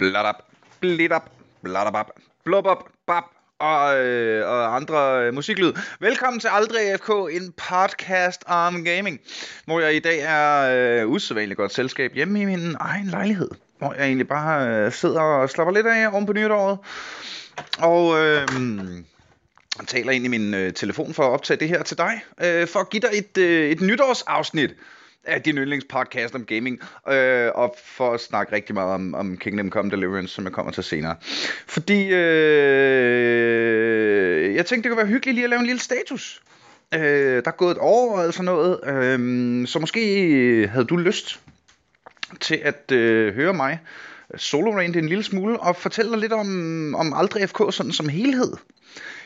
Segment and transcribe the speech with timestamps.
[0.00, 0.34] bladab,
[0.80, 1.22] blidab,
[1.62, 2.06] bladabab,
[2.44, 3.24] blubab, bab
[3.58, 5.72] og, øh, og andre øh, musiklyd.
[6.00, 9.20] Velkommen til Aldrig AFK, en podcast om gaming,
[9.64, 13.92] hvor jeg i dag er øh, usædvanligt godt selskab hjemme i min egen lejlighed, hvor
[13.92, 16.78] jeg egentlig bare øh, sidder og slapper lidt af oven på nytåret.
[17.78, 18.48] Og øh,
[19.78, 22.68] jeg taler ind i min øh, telefon for at optage det her til dig, øh,
[22.68, 24.70] for at give dig et, øh, et nytårsafsnit
[25.24, 29.70] af din yndlingspodcast om gaming, øh, og for at snakke rigtig meget om, om Kingdom
[29.70, 31.16] Come Deliverance, som jeg kommer til senere.
[31.66, 32.14] Fordi øh,
[34.54, 36.42] jeg tænkte, det kunne være hyggeligt lige at lave en lille status.
[36.94, 37.00] Øh,
[37.44, 41.40] der er gået et år og sådan noget, øh, så måske havde du lyst
[42.40, 43.80] til at øh, høre mig
[44.36, 48.08] solo rant en lille smule, og fortælle dig lidt om, om Aldrig FK sådan som
[48.08, 48.52] helhed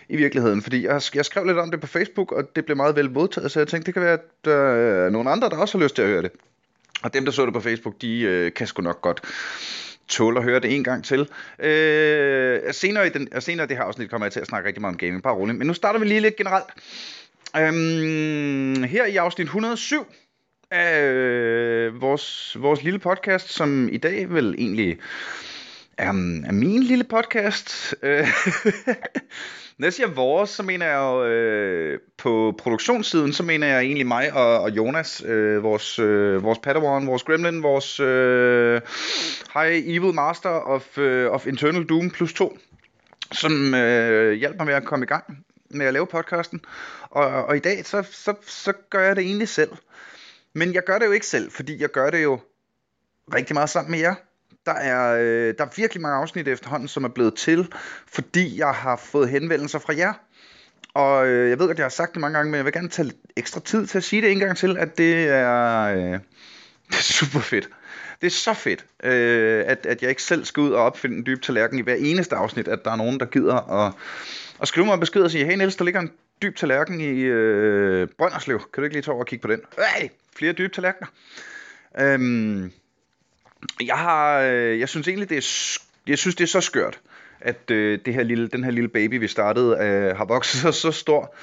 [0.08, 2.96] i virkeligheden, fordi jeg, jeg skrev lidt om det på Facebook, og det blev meget
[2.96, 5.78] vel modtaget, så jeg tænkte, det kan være, at der er nogle andre, der også
[5.78, 6.30] har lyst til at høre det.
[7.02, 9.20] Og dem, der så det på Facebook, de øh, kan sgu nok godt
[10.08, 11.28] tåle at høre det en gang til.
[11.58, 14.80] Øh, senere, i den, senere i det her afsnit kommer jeg til at snakke rigtig
[14.80, 15.58] meget om gaming, bare roligt.
[15.58, 16.66] Men nu starter vi lige lidt generelt.
[17.56, 20.06] Øhm, her i afsnit 107
[20.70, 24.98] af øh, vores, vores lille podcast, som i dag vel egentlig
[25.98, 26.08] er,
[26.46, 27.94] er min lille podcast.
[28.02, 28.26] Øh,
[29.78, 34.06] Når jeg siger vores, så mener jeg jo øh, på produktionssiden, så mener jeg egentlig
[34.06, 38.80] mig og, og Jonas, øh, vores, øh, vores Padawan, vores Gremlin, vores øh,
[39.54, 42.58] High Evil Master of, øh, of Internal Doom plus 2,
[43.32, 46.60] som øh, hjalp mig med at komme i gang med at lave podcasten.
[47.02, 49.70] Og, og i dag, så, så, så gør jeg det egentlig selv.
[50.52, 52.40] Men jeg gør det jo ikke selv, fordi jeg gør det jo
[53.34, 54.14] rigtig meget sammen med jer.
[54.66, 57.72] Der er, øh, der er virkelig mange afsnit efterhånden, som er blevet til,
[58.06, 60.12] fordi jeg har fået henvendelser fra jer.
[60.94, 62.88] Og øh, jeg ved, at jeg har sagt det mange gange, men jeg vil gerne
[62.88, 65.98] tage lidt ekstra tid til at sige det en gang til, at det er, øh,
[66.90, 67.68] det er super fedt.
[68.20, 71.26] Det er så fedt, øh, at, at jeg ikke selv skal ud og opfinde en
[71.26, 73.92] dyb tallerken i hver eneste afsnit, at der er nogen, der gider at,
[74.62, 76.12] at skrive mig en besked og sige, hey Niels, der ligger en
[76.42, 78.58] dyb tallerken i øh, Brønderslev.
[78.58, 79.60] Kan du ikke lige tage over og kigge på den?
[79.78, 81.08] Øh, flere dybe tallerkener.
[82.00, 82.72] Øhm,
[83.80, 87.00] jeg har, øh, jeg synes egentlig, det er, jeg synes, det er så skørt,
[87.40, 90.74] at øh, det her lille, den her lille baby, vi startede, øh, har vokset sig
[90.74, 91.34] så stor.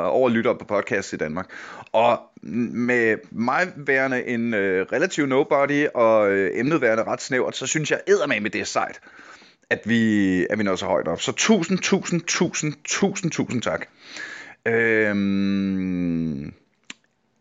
[0.06, 1.50] over lytter på podcast i Danmark.
[1.92, 7.68] Og med mig værende en øh, relativ nobody, og øh, emnet værende ret snævert, så
[7.68, 8.02] synes jeg
[8.42, 9.00] med det er sejt,
[9.70, 11.22] at vi, at vi når så højt op.
[11.22, 13.86] Så tusind, tusind, tusind, tusind, tusind tak.
[14.66, 16.54] Øhm,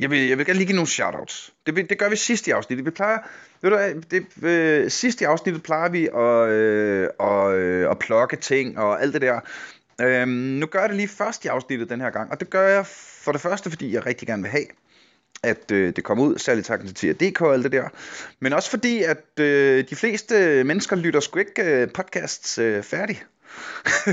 [0.00, 1.53] jeg vil, jeg vil gerne lige give nogle shoutouts.
[1.67, 2.87] Det, det gør vi sidst i afsnittet.
[2.87, 3.19] Vi plejer,
[3.62, 7.99] ved du hvad, det, øh, sidst i afsnittet plejer vi at, øh, og, øh, at
[7.99, 9.41] plukke ting og alt det der.
[10.03, 12.69] Øhm, nu gør jeg det lige først i afsnittet den her gang, og det gør
[12.69, 14.67] jeg for det første, fordi jeg rigtig gerne vil have,
[15.43, 17.89] at øh, det kommer ud, særligt takken til DK og alt det der.
[18.41, 23.23] Men også fordi, at øh, de fleste mennesker lytter sgu ikke øh, podcasts øh, færdig.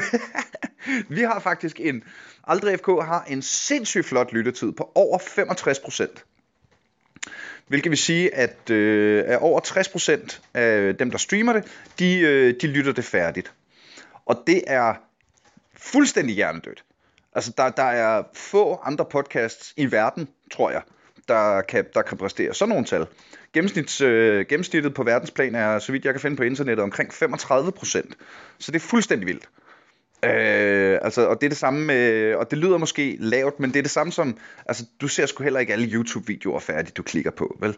[1.15, 2.03] vi har faktisk en,
[2.49, 6.25] Aldrig FK har en sindssygt flot lyttetid på over 65 procent.
[7.67, 9.59] Hvilket vil sige, at øh, over
[10.25, 11.63] 60% af dem, der streamer det,
[11.99, 13.53] de, øh, de lytter det færdigt.
[14.25, 14.93] Og det er
[15.79, 16.83] fuldstændig hjernedødt.
[17.33, 20.81] Altså, der, der er få andre podcasts i verden, tror jeg,
[21.27, 23.05] der kan, der kan præstere sådan nogle tal.
[23.53, 27.71] Gennemsnits, øh, gennemsnittet på verdensplan er, så vidt jeg kan finde på internettet, omkring 35
[27.71, 28.17] procent.
[28.59, 29.49] Så det er fuldstændig vildt.
[30.25, 33.79] Øh, altså, og det er det samme med, og det lyder måske lavt, men det
[33.79, 37.31] er det samme som, altså, du ser sgu heller ikke alle YouTube-videoer færdigt, du klikker
[37.31, 37.75] på, vel?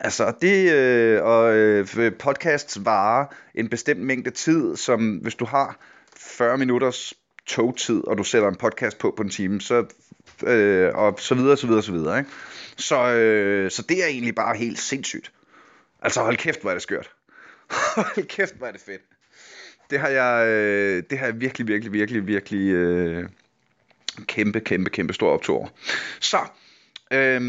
[0.00, 5.78] Altså, det, øh, og øh, podcasts varer en bestemt mængde tid, som hvis du har
[6.16, 7.14] 40 minutters
[7.46, 9.86] togtid, og du sætter en podcast på på en time, så,
[10.46, 12.30] øh, og så videre, så videre, så videre, ikke?
[12.76, 15.32] Så, øh, så det er egentlig bare helt sindssygt.
[16.02, 17.10] Altså, hold kæft, hvor er det skørt.
[17.96, 19.02] hold kæft, hvor er det fedt.
[19.90, 23.28] Det har jeg, øh, det har jeg virkelig, virkelig, virkelig, virkelig øh,
[24.26, 25.68] kæmpe, kæmpe, kæmpe stor optur over.
[26.20, 26.38] Så,
[27.10, 27.40] øh,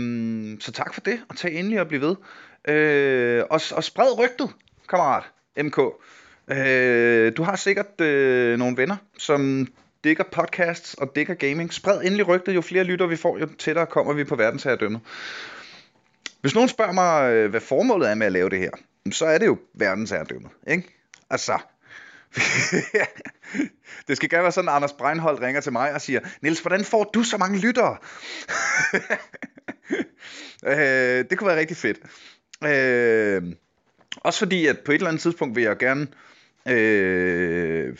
[0.59, 2.15] så tak for det, og tag endelig og bliv ved.
[2.67, 4.49] Øh, og, og spred rygtet,
[4.89, 5.23] kammerat
[5.57, 5.79] MK.
[6.47, 9.67] Øh, du har sikkert øh, nogle venner, som
[10.05, 11.73] dækker podcasts og dækker gaming.
[11.73, 15.01] Spred endelig rygtet, jo flere lytter vi får, jo tættere kommer vi på verdensherredømmet.
[16.41, 18.71] Hvis nogen spørger mig, øh, hvad formålet er med at lave det her,
[19.11, 20.83] så er det jo verdensherredømmet, ikke?
[21.29, 21.59] Altså,
[24.07, 26.83] det skal gerne være sådan, at Anders Breinholt ringer til mig og siger, Niels, hvordan
[26.83, 27.97] får du så mange lyttere?
[30.67, 31.97] øh, det kunne være rigtig fedt.
[32.63, 33.43] Øh,
[34.15, 36.07] også fordi, at på et eller andet tidspunkt vil jeg gerne...
[36.67, 37.97] Øh,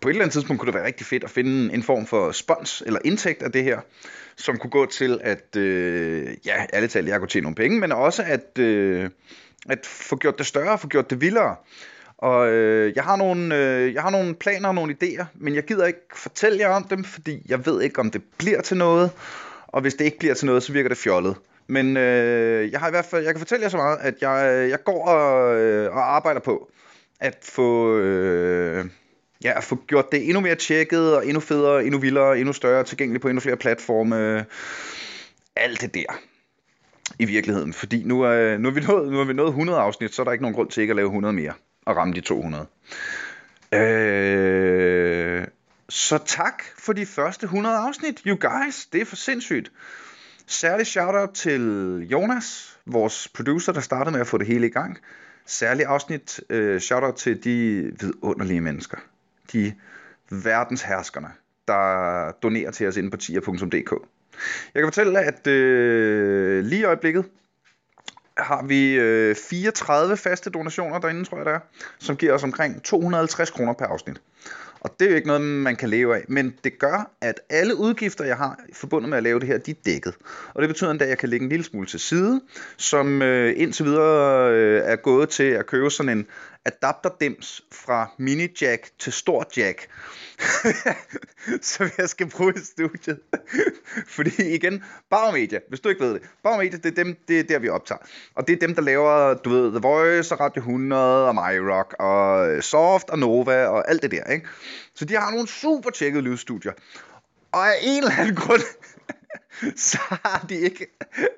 [0.00, 2.32] på et eller andet tidspunkt kunne det være rigtig fedt at finde en form for
[2.32, 3.80] spons eller indtægt af det her,
[4.36, 7.92] som kunne gå til at, øh, ja, alle talt, jeg kunne tjene nogle penge, men
[7.92, 9.10] også at, øh,
[9.68, 11.56] at få gjort det større, få gjort det vildere.
[12.18, 15.64] Og øh, jeg, har nogle, øh, jeg har nogle planer og nogle idéer, men jeg
[15.64, 19.10] gider ikke fortælle jer om dem, fordi jeg ved ikke, om det bliver til noget.
[19.66, 21.36] Og hvis det ikke bliver til noget, så virker det fjollet.
[21.66, 24.66] Men øh, jeg har i hvert fald, jeg kan fortælle jer så meget, at jeg,
[24.70, 26.70] jeg går og, øh, og arbejder på
[27.20, 28.84] at få, øh,
[29.44, 32.84] ja, at få gjort det endnu mere tjekket, og endnu federe, endnu vildere, endnu større,
[32.84, 34.46] tilgængeligt på endnu flere platforme.
[35.56, 36.20] Alt det der
[37.18, 37.72] i virkeligheden.
[37.72, 40.24] Fordi nu er, nu er, vi, nået, nu er vi nået 100 afsnit, så er
[40.24, 41.52] der ikke nogen grund til ikke at lave 100 mere
[41.86, 42.66] og ramme de 200.
[43.72, 45.46] Øh,
[45.88, 48.86] så tak for de første 100 afsnit, you guys.
[48.86, 49.72] Det er for sindssygt.
[50.46, 51.62] Særlig shoutout til
[52.12, 54.98] Jonas, vores producer, der startede med at få det hele i gang.
[55.46, 58.98] Særlig afsnit øh, shoutout til de vidunderlige mennesker.
[59.52, 59.74] De
[60.30, 61.28] verdensherskerne,
[61.68, 63.92] der donerer til os inde på tier.dk.
[64.74, 67.24] Jeg kan fortælle, at øh, lige i øjeblikket,
[68.36, 71.60] har vi øh, 34 faste donationer derinde, tror jeg det er,
[71.98, 74.20] som giver os omkring 250 kroner per afsnit.
[74.80, 77.76] Og det er jo ikke noget, man kan leve af, men det gør, at alle
[77.76, 80.14] udgifter, jeg har forbundet med at lave det her, de er dækket.
[80.54, 82.40] Og det betyder endda, at jeg kan lægge en lille smule til side,
[82.76, 86.26] som øh, indtil videre øh, er gået til at købe sådan en
[86.68, 89.88] adapterdims fra mini jack til stor jack,
[91.72, 93.20] som jeg skal bruge i studiet.
[94.16, 97.58] Fordi igen, Baumedia, hvis du ikke ved det, Baumedia, det er, dem, det er der,
[97.58, 97.98] vi optager.
[98.34, 101.96] Og det er dem, der laver, du ved, The Voice og Radio 100 og MyRock
[101.98, 104.46] og øh, Soft og Nova og alt det der, ikke?
[104.94, 106.72] Så de har nogle super tjekkede lydstudier.
[107.52, 108.62] Og af en eller anden grund,
[109.90, 110.86] så har de ikke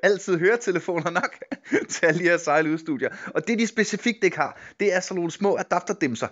[0.03, 1.37] altid høretelefoner nok
[1.91, 3.09] til at lige at sejle udstudier.
[3.35, 6.29] Og det de specifikt ikke har, det er sådan nogle små adapterdimser.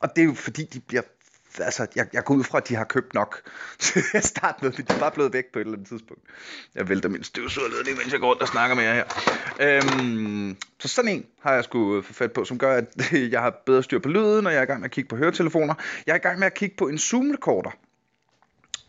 [0.00, 1.02] Og det er jo fordi, de bliver
[1.60, 3.42] altså, jeg, jeg går ud fra, at de har købt nok
[3.78, 6.22] til at starte med, de er bare blevet væk på et eller andet tidspunkt.
[6.74, 9.04] Jeg vælter min støvsugerledning, mens jeg går rundt og snakker med jer her.
[9.60, 13.40] Øhm, så sådan en har jeg skulle øh, få fat på, som gør, at jeg
[13.40, 15.74] har bedre styr på lyden, og jeg er i gang med at kigge på høretelefoner.
[16.06, 17.70] Jeg er i gang med at kigge på en Zoom-recorder,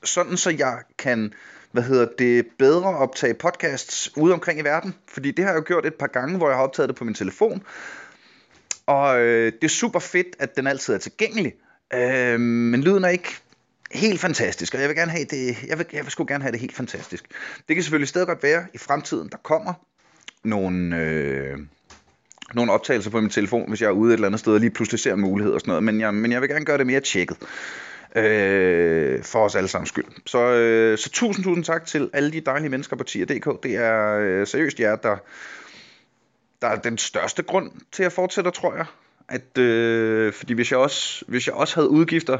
[0.03, 1.33] sådan så jeg kan
[1.71, 4.95] hvad hedder det, bedre optage podcasts ude omkring i verden.
[5.07, 7.03] Fordi det har jeg jo gjort et par gange, hvor jeg har optaget det på
[7.03, 7.63] min telefon.
[8.85, 11.53] Og øh, det er super fedt, at den altid er tilgængelig.
[11.93, 13.37] Øh, men lyden er ikke
[13.91, 16.51] helt fantastisk, og jeg vil gerne have det, jeg vil, jeg vil sgu gerne have
[16.51, 17.25] det helt fantastisk.
[17.67, 19.73] Det kan selvfølgelig stadig godt være i fremtiden, der kommer
[20.43, 21.57] nogle, øh,
[22.53, 24.71] nogle optagelser på min telefon, hvis jeg er ude et eller andet sted og lige
[24.71, 26.87] pludselig ser en mulighed og sådan noget, men jeg, men jeg vil gerne gøre det
[26.87, 27.37] mere tjekket
[28.15, 30.05] øh, for os alle sammen skyld.
[30.25, 33.63] Så, øh, så tusind, tusind tak til alle de dejlige mennesker på tier.dk.
[33.63, 35.17] Det er øh, seriøst jer, der,
[36.61, 38.85] der er den største grund til at fortsætte, tror jeg.
[39.29, 42.37] At, øh, fordi hvis jeg, også, hvis jeg også havde udgifter,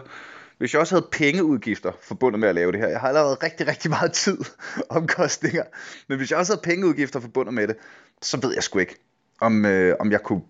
[0.57, 3.67] hvis jeg også havde pengeudgifter forbundet med at lave det her, jeg har allerede rigtig,
[3.67, 4.37] rigtig meget tid
[4.89, 5.63] omkostninger,
[6.07, 7.75] men hvis jeg også havde pengeudgifter forbundet med det,
[8.21, 8.95] så ved jeg sgu ikke,
[9.39, 10.41] om, øh, om jeg kunne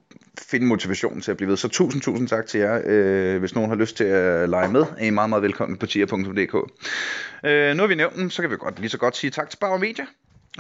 [0.41, 1.57] finde motivationen til at blive ved.
[1.57, 2.81] Så tusind, tusind tak til jer.
[2.85, 5.85] Øh, hvis nogen har lyst til at lege med, er I meget, meget velkommen på
[5.85, 6.55] tier.dk.
[7.45, 9.49] Øh, nu har vi nævnt dem, så kan vi godt lige så godt sige tak
[9.49, 10.05] til Bauer Media,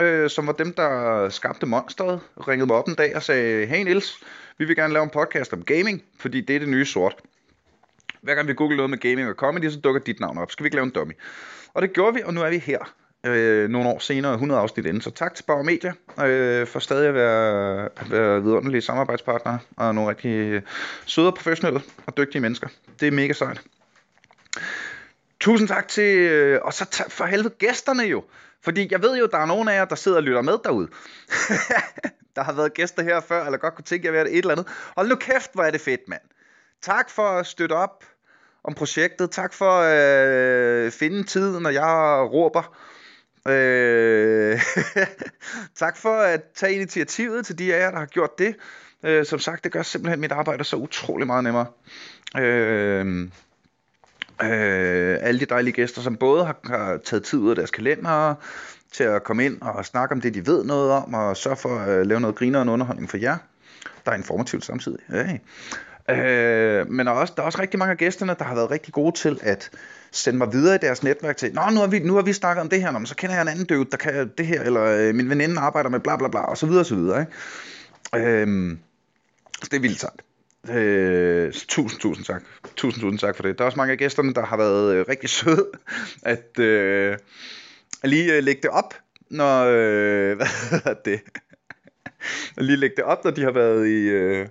[0.01, 3.83] øh, som var dem, der skabte monsteret, ringede mig op en dag og sagde, hey
[3.83, 4.19] Nils,
[4.57, 7.15] vi vil gerne lave en podcast om gaming, fordi det er det nye sort.
[8.21, 10.51] Hver gang vi googler noget med gaming og comedy, så dukker dit navn op.
[10.51, 11.13] Skal vi ikke lave en dummy?
[11.73, 12.93] Og det gjorde vi, og nu er vi her.
[13.25, 15.01] Øh, nogle år senere, 100 afsnit inden.
[15.01, 15.93] Så tak til Bauer Media
[16.25, 20.61] øh, for stadig at være, være vidunderlige samarbejdspartnere og nogle rigtig
[21.05, 22.67] søde, og professionelle og dygtige mennesker.
[22.99, 23.61] Det er mega sejt.
[25.39, 28.23] Tusind tak til, øh, og så for helvede gæsterne jo.
[28.63, 30.87] Fordi jeg ved jo, der er nogen af jer, der sidder og lytter med derude.
[32.35, 34.51] der har været gæster her før, eller godt kunne tænke jer at være et eller
[34.51, 34.67] andet.
[34.95, 36.21] Hold nu kæft, hvor er det fedt, mand.
[36.81, 38.03] Tak for at støtte op
[38.63, 39.31] om projektet.
[39.31, 42.75] Tak for øh, at øh, finde tiden, når jeg råber.
[43.49, 44.61] Øh,
[45.75, 48.55] tak for at tage initiativet til de af jer, der har gjort det.
[49.03, 51.65] Øh, som sagt, det gør simpelthen mit arbejde så utrolig meget nemmere.
[52.37, 53.29] Øh,
[54.43, 58.35] øh, alle de dejlige gæster, som både har, har taget tid ud af deres kalender
[58.91, 61.79] til at komme ind og snakke om det, de ved noget om, og sørge for
[61.79, 63.37] at lave noget griner og underholdning for jer.
[64.05, 64.99] Der er informativt samtidig.
[65.07, 65.37] Hey.
[66.09, 69.15] Øh, men også, der er også rigtig mange af gæsterne, der har været rigtig gode
[69.15, 69.69] til at
[70.11, 72.61] sende mig videre i deres netværk til, Nå, nu har vi, nu har vi snakket
[72.61, 74.83] om det her, Nå, så kender jeg en anden død, der kan det her, eller
[74.83, 77.19] øh, min veninde arbejder med bla bla bla, og så videre og så videre.
[77.19, 78.27] Ikke?
[78.27, 78.77] Øh,
[79.61, 80.21] så det er vildt sejt.
[80.69, 82.43] Øh, tusind, tusind tak.
[82.75, 83.57] Tusind, tusind tak for det.
[83.57, 85.69] Der er også mange af gæsterne, der har været øh, rigtig søde
[86.23, 87.17] at, øh,
[88.03, 88.93] lige øh, lægge det op,
[89.29, 91.21] når, øh, hvad hedder det?
[92.57, 94.47] at lige lægge det op, når de har været i, øh,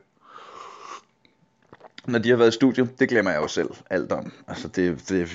[2.06, 4.32] når de har været i studiet, det glemmer jeg jo selv alt om.
[4.48, 5.28] Altså det, det,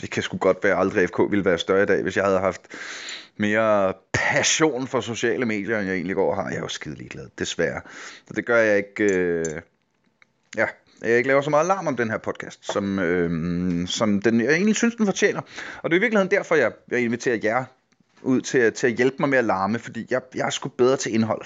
[0.00, 2.24] det kan sgu godt være, at aldrig FK ville være større i dag, hvis jeg
[2.24, 2.60] havde haft
[3.36, 6.48] mere passion for sociale medier, end jeg egentlig går og har.
[6.48, 7.80] Jeg er jo skide ligeglad, desværre.
[8.28, 9.14] Så det gør jeg ikke...
[9.14, 9.44] Øh,
[10.56, 10.66] ja,
[11.02, 14.52] jeg ikke laver så meget larm om den her podcast, som, øh, som den, jeg
[14.52, 15.40] egentlig synes, den fortjener.
[15.82, 17.64] Og det er i virkeligheden derfor, jeg, jeg inviterer jer
[18.22, 20.96] ud til, til at hjælpe mig med at larme, fordi jeg, jeg er sgu bedre
[20.96, 21.42] til indhold.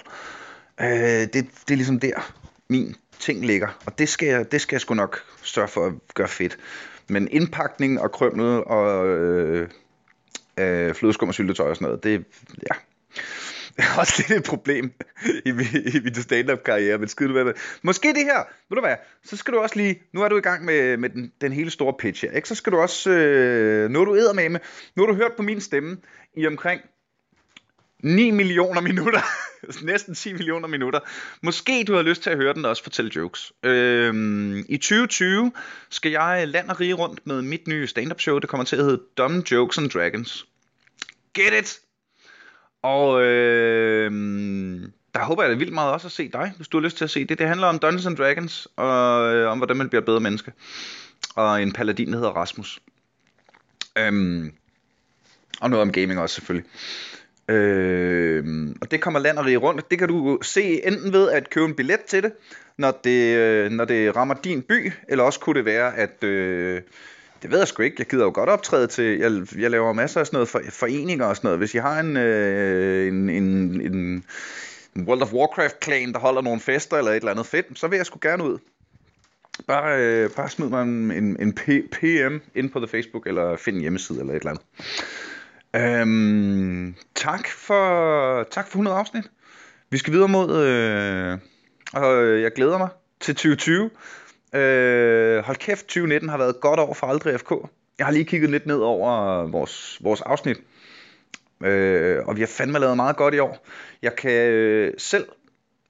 [0.80, 2.32] Øh, det, det er ligesom der,
[2.68, 5.92] min ting ligger, og det skal, jeg, det skal jeg sgu nok sørge for at
[6.14, 6.58] gøre fedt.
[7.08, 9.68] Men indpakning og krømmel og øh,
[10.58, 12.24] øh, flødeskum og syltetøj og sådan noget, det,
[12.70, 12.74] ja,
[13.76, 14.92] det er også lidt et problem
[15.24, 17.78] i, i, i min stand-up karriere, men skide med det.
[17.82, 20.40] Måske det her, ved du hvad, så skal du også lige, nu er du i
[20.40, 22.48] gang med, med den, den hele store pitch her, ikke?
[22.48, 24.60] så skal du også, øh, nu er du med med,
[24.96, 25.96] nu har du hørt på min stemme
[26.36, 26.80] i omkring
[28.02, 29.20] 9 millioner minutter.
[29.82, 31.00] Næsten 10 millioner minutter.
[31.42, 33.52] Måske du har lyst til at høre den og også fortælle jokes.
[33.62, 35.52] Øhm, I 2020
[35.90, 38.38] skal jeg land og rige rundt med mit nye stand-up show.
[38.38, 40.46] Det kommer til at hedde Dumb Jokes and Dragons.
[41.34, 41.80] Get it!
[42.82, 44.10] Og øh,
[45.14, 47.04] der håber jeg da vildt meget også at se dig, hvis du har lyst til
[47.04, 47.38] at se det.
[47.38, 50.52] Det handler om Dungeons and Dragons, og øh, om hvordan man bliver bedre menneske.
[51.34, 52.80] Og en paladin, der hedder Rasmus.
[53.98, 54.52] Øhm,
[55.60, 56.70] og noget om gaming også selvfølgelig.
[57.50, 58.44] Øh,
[58.80, 59.90] og det kommer land og rige rundt.
[59.90, 62.32] Det kan du se enten ved at købe en billet til det,
[62.76, 66.24] når det, øh, når det rammer din by, eller også kunne det være, at...
[66.24, 66.82] Øh,
[67.42, 67.96] det ved jeg sgu ikke.
[67.98, 69.18] Jeg gider jo godt optræde til...
[69.18, 71.58] Jeg, jeg laver masser af sådan noget for, foreninger og sådan noget.
[71.58, 73.44] Hvis I har en, øh, en, en,
[73.80, 74.24] en,
[74.96, 77.96] en World of Warcraft-klan, der holder nogle fester eller et eller andet fedt, så vil
[77.96, 78.58] jeg sgu gerne ud.
[79.66, 81.52] Bare, øh, bare smid mig en, en, en
[81.92, 84.64] PM ind på the Facebook, eller find en hjemmeside eller et eller andet.
[85.76, 89.30] Øhm, tak, for, tak for 100 afsnit.
[89.90, 91.38] Vi skal videre mod, øh,
[91.92, 92.88] og jeg glæder mig
[93.20, 93.90] til 2020.
[94.54, 97.50] Øh, hold kæft, 2019 har været godt over for Aldrig FK.
[97.98, 100.56] Jeg har lige kigget lidt ned over vores, vores afsnit.
[101.64, 103.66] Øh, og vi har fandme lavet meget godt i år.
[104.02, 105.28] Jeg kan øh, selv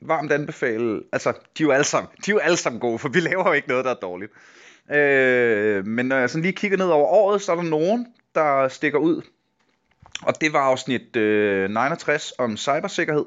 [0.03, 3.09] varmt anbefale, altså de er jo alle sammen, de er jo alle sammen gode, for
[3.09, 4.33] vi laver jo ikke noget, der er dårligt.
[4.93, 8.69] Øh, men når jeg sådan lige kigger ned over året, så er der nogen, der
[8.69, 9.23] stikker ud.
[10.23, 13.25] Og det var afsnit øh, 69 om cybersikkerhed,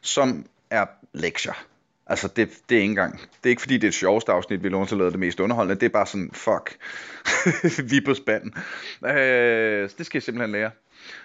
[0.00, 1.64] som er lektier.
[2.06, 3.20] Altså, det, det er ikke engang...
[3.20, 5.80] Det er ikke fordi, det er det sjoveste afsnit, vi nogensinde lavet det mest underholdende.
[5.80, 6.76] Det er bare sådan, fuck,
[7.90, 8.54] vi er på spanden.
[9.06, 10.70] Øh, det skal jeg simpelthen lære.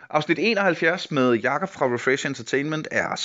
[0.10, 3.22] Afsnit 71 med Jakob fra Refresh Entertainment er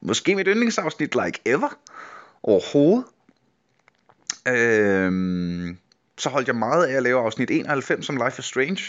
[0.00, 1.78] måske mit yndlingsafsnit like ever.
[2.42, 3.04] Overhovedet.
[4.48, 5.12] Øh,
[6.18, 8.82] så holdt jeg meget af at lave afsnit 91 som Life is Strange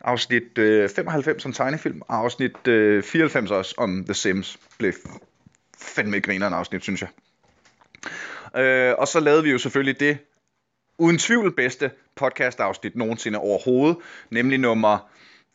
[0.00, 4.58] afsnit øh, 95 om tegnefilm, og afsnit øh, 94 også om The Sims.
[4.78, 4.92] Blev
[5.78, 7.10] fandme grineren afsnit, synes jeg.
[8.62, 10.18] Øh, og så lavede vi jo selvfølgelig det
[10.98, 13.96] uden tvivl bedste podcast afsnit nogensinde overhovedet,
[14.30, 15.10] nemlig nummer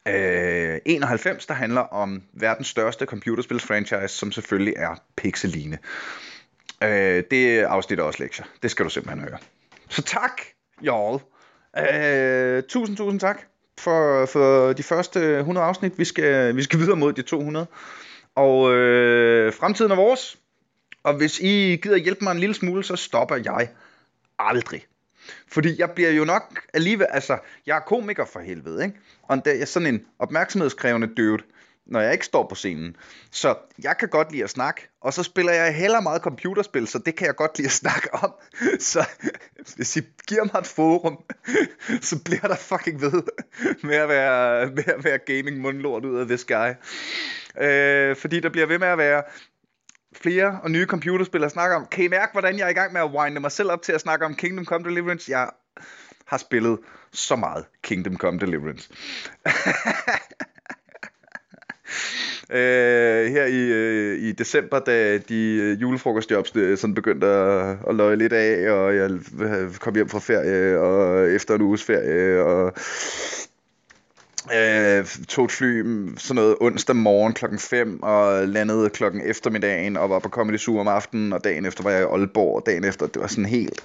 [0.08, 5.78] øh, 91, der handler om verdens største computerspils-franchise, som selvfølgelig er Pixeline.
[6.84, 8.46] Øh, det afsnit er også lektier.
[8.64, 9.38] Det skal du simpelthen høre.
[9.90, 10.42] Så tak,
[10.82, 11.20] y'all.
[11.96, 16.00] Øh, tusind, tusind tak for, for de første 100 afsnit.
[16.00, 17.68] Vi skal, vi skal videre mod de 200.
[18.36, 20.38] Og øh, fremtiden er vores.
[21.04, 23.70] Og hvis I gider hjælpe mig en lille smule, så stopper jeg
[24.40, 24.86] aldrig.
[25.48, 29.00] Fordi jeg bliver jo nok alligevel, altså, jeg er komiker for helvede, ikke?
[29.24, 31.44] Og jeg er sådan en opmærksomhedskrævende dude,
[31.86, 32.96] når jeg ikke står på scenen.
[33.32, 37.00] Så jeg kan godt lide at snakke, og så spiller jeg heller meget computerspil, så
[37.00, 38.34] det kan jeg godt lide at snakke om.
[38.80, 39.08] Så
[39.76, 41.24] hvis I giver mig et forum,
[42.10, 43.24] så bliver der fucking ved
[43.84, 46.70] med at være, med at være gaming mundlort ud af this guy.
[47.66, 49.24] Øh, fordi der bliver ved med at være
[50.16, 51.90] flere og nye computerspillere snakker snakke om.
[51.92, 53.92] Kan I mærke, hvordan jeg er i gang med at winde mig selv op til
[53.92, 55.32] at snakke om Kingdom Come Deliverance?
[55.32, 55.50] Jeg
[56.26, 56.80] har spillet
[57.12, 58.90] så meget Kingdom Come Deliverance.
[62.60, 67.96] øh, her i, øh, i december, da de øh, julefrokostjobs øh, sådan begyndte at, at
[67.96, 72.44] løje lidt af, og jeg øh, kom hjem fra ferie, og efter en uges ferie,
[72.44, 72.74] og
[74.52, 79.98] øh, tog et fly mm, sådan noget onsdag morgen klokken 5 og landede klokken eftermiddagen
[79.98, 82.64] og var på Comedy Zoo om aftenen og dagen efter var jeg i Aalborg og
[82.66, 83.84] dagen efter det var sådan helt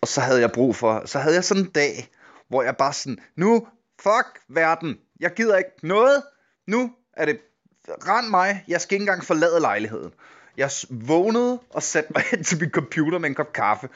[0.00, 2.08] og så havde jeg brug for så havde jeg sådan en dag
[2.48, 3.66] hvor jeg bare sådan nu
[4.02, 6.22] fuck verden jeg gider ikke noget
[6.66, 7.40] nu er det
[7.86, 10.12] rend mig jeg skal ikke engang forlade lejligheden
[10.56, 13.88] jeg vågnede og satte mig hen til min computer med en kop kaffe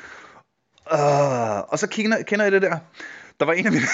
[0.92, 2.78] uh, og så kender, kender I det der
[3.40, 3.87] der var en af mine,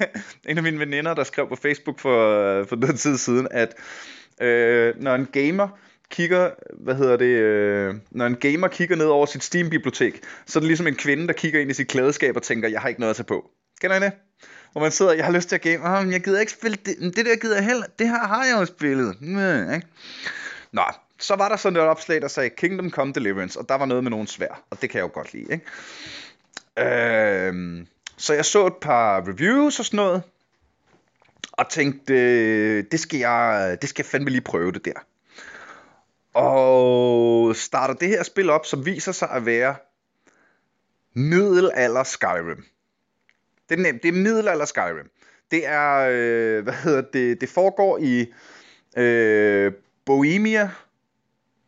[0.50, 3.74] en af mine veninder, der skrev på Facebook for, øh, for noget tid siden, at
[4.40, 5.68] øh, når en gamer
[6.10, 6.50] kigger,
[6.84, 10.66] hvad hedder det, øh, når en gamer kigger ned over sit Steam-bibliotek, så er det
[10.66, 13.10] ligesom en kvinde, der kigger ind i sit klædeskab og tænker, jeg har ikke noget
[13.10, 13.50] at tage på.
[13.80, 14.12] Kender I det?
[14.76, 16.94] Hvor man sidder, jeg har lyst til at game, oh, jeg gider ikke spille det,
[17.00, 19.16] men det der gider jeg heller, det her har jeg jo spillet.
[19.20, 19.86] Mm, ikke?
[20.72, 20.82] Nå,
[21.18, 24.04] så var der sådan et opslag, der sagde Kingdom Come Deliverance, og der var noget
[24.04, 25.52] med nogen svær, og det kan jeg jo godt lide.
[25.52, 27.46] Ikke?
[27.48, 30.22] Øhm, så jeg så et par reviews og sådan noget,
[31.52, 35.04] og tænkte, det skal jeg, det skal jeg fandme lige prøve det der.
[36.34, 39.76] Og starter det her spil op, som viser sig at være
[41.14, 42.64] middelalder Skyrim.
[43.68, 45.10] Det er nemt, det er middelalder Skyrim.
[45.50, 48.32] Det er, øh, hvad hedder det, det foregår i
[48.96, 49.72] øh,
[50.04, 50.70] Bohemia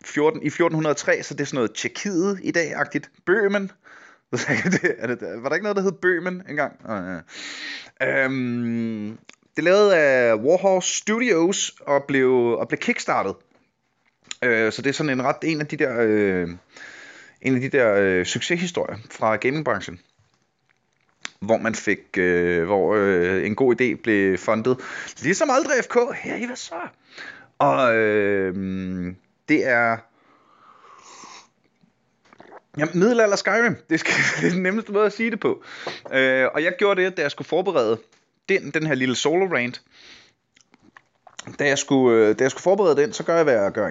[0.04, 3.10] 14, i 1403, så det er sådan noget Tjekkiet i dag-agtigt.
[3.26, 3.72] Bøhmen,
[4.32, 6.72] det, er det, var der ikke noget, der hed Bøhmen engang?
[6.88, 7.20] Oh,
[8.00, 8.24] ja.
[8.24, 9.18] øhm,
[9.56, 13.34] det er lavet af Warhorse Studios og blev, og blev kickstartet.
[14.44, 16.48] Øh, så det er sådan en ret en af de der, øh,
[17.42, 20.00] en af de der øh, succeshistorier fra gamingbranchen
[21.40, 24.76] hvor man fik, øh, hvor øh, en god idé blev fundet,
[25.22, 26.74] ligesom aldrig FK, her i hvad så?
[27.58, 28.54] Og øh,
[29.48, 29.96] det er
[32.78, 33.76] Ja, middelalder Skyrim.
[33.90, 35.62] Det, skal, det er den nemmeste måde at sige det på.
[36.12, 37.98] Øh, og jeg gjorde det, da jeg skulle forberede
[38.48, 39.82] den, den her lille solo rant.
[41.58, 43.90] Da jeg, skulle, øh, da jeg skulle forberede den, så gør jeg, hvad jeg gør,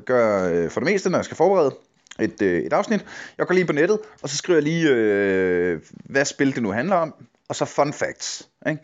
[0.00, 1.74] gør øh, for det meste, når jeg skal forberede
[2.20, 3.06] et, øh, et afsnit.
[3.38, 6.70] Jeg går lige på nettet, og så skriver jeg lige, øh, hvad spil det nu
[6.70, 7.14] handler om,
[7.48, 8.48] og så fun facts.
[8.68, 8.82] Ikke?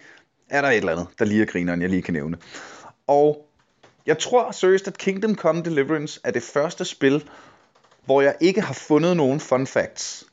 [0.51, 2.37] Er der et eller andet, der lige er grineren, jeg lige kan nævne.
[3.07, 3.49] Og
[4.07, 7.29] jeg tror seriøst, at Kingdom Come Deliverance er det første spil,
[8.05, 10.25] hvor jeg ikke har fundet nogen fun facts.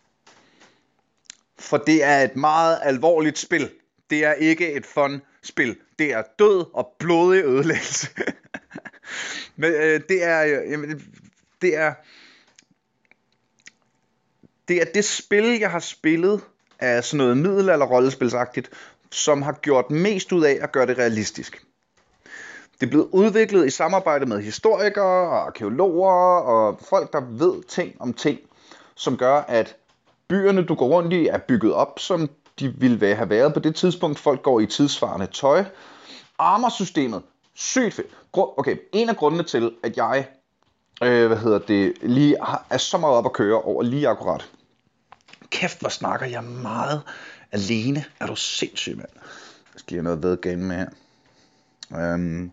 [1.60, 3.70] For det er et meget alvorligt spil.
[4.10, 5.78] Det er ikke et fun spil.
[6.00, 8.08] Det er død og blodig ødelæggelse.
[9.56, 11.00] Men øh, det er øh,
[11.62, 11.94] det er
[14.68, 16.42] det er det spil jeg har spillet
[16.80, 18.70] af sådan noget middelalder rollespilsagtigt,
[19.12, 21.66] som har gjort mest ud af at gøre det realistisk.
[22.80, 27.96] Det er blevet udviklet i samarbejde med historikere og arkeologer og folk, der ved ting
[28.00, 28.40] om ting,
[28.96, 29.76] som gør, at
[30.28, 33.76] byerne, du går rundt i, er bygget op, som de ville have været på det
[33.76, 34.20] tidspunkt.
[34.20, 35.64] Folk går i tidsvarende tøj.
[36.40, 37.22] Armorsystemet,
[37.54, 38.08] sygt fedt.
[38.34, 40.28] Okay, en af grundene til, at jeg
[41.04, 42.38] øh, hvad hedder det, lige
[42.70, 44.50] er så meget op at køre over lige akkurat.
[45.50, 47.02] Kæft, hvor snakker jeg meget
[47.52, 48.06] alene.
[48.20, 49.10] Er du sindssyg, mand?
[49.74, 52.14] Jeg skal lige have noget vedgame med her.
[52.14, 52.52] Um,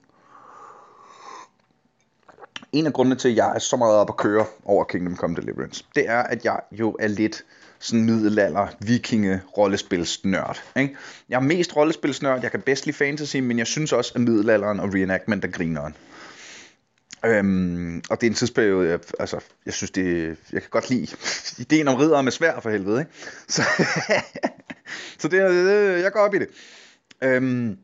[2.73, 5.37] en af grundene til, at jeg er så meget op at køre over Kingdom Come
[5.37, 7.45] Deliverance, det er, at jeg jo er lidt
[7.79, 10.63] sådan middelalder, vikinge, rollespilsnørd.
[10.77, 10.97] Ikke?
[11.29, 14.81] Jeg er mest rollespilsnørd, jeg kan bedst lide fantasy, men jeg synes også, at middelalderen
[14.81, 15.97] og reenactment er grineren.
[17.25, 21.17] Øhm, og det er en tidsperiode, jeg, altså, jeg synes, det, jeg kan godt lide
[21.63, 23.01] ideen om ridder med svær for helvede.
[23.01, 23.13] Ikke?
[23.49, 23.63] Så,
[25.19, 26.49] så det, det, jeg går op i det.
[27.23, 27.79] Øhm,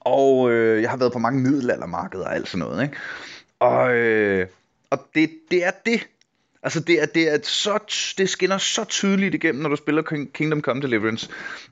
[0.00, 2.82] og øh, jeg har været på mange middelaldermarkeder og alt sådan noget.
[2.82, 2.96] Ikke?
[3.58, 4.46] Og, øh,
[4.90, 6.08] og det, det er det.
[6.62, 7.78] Altså det er, det er så,
[8.18, 11.30] det skinner så tydeligt igennem, når du spiller Kingdom Come Deliverance,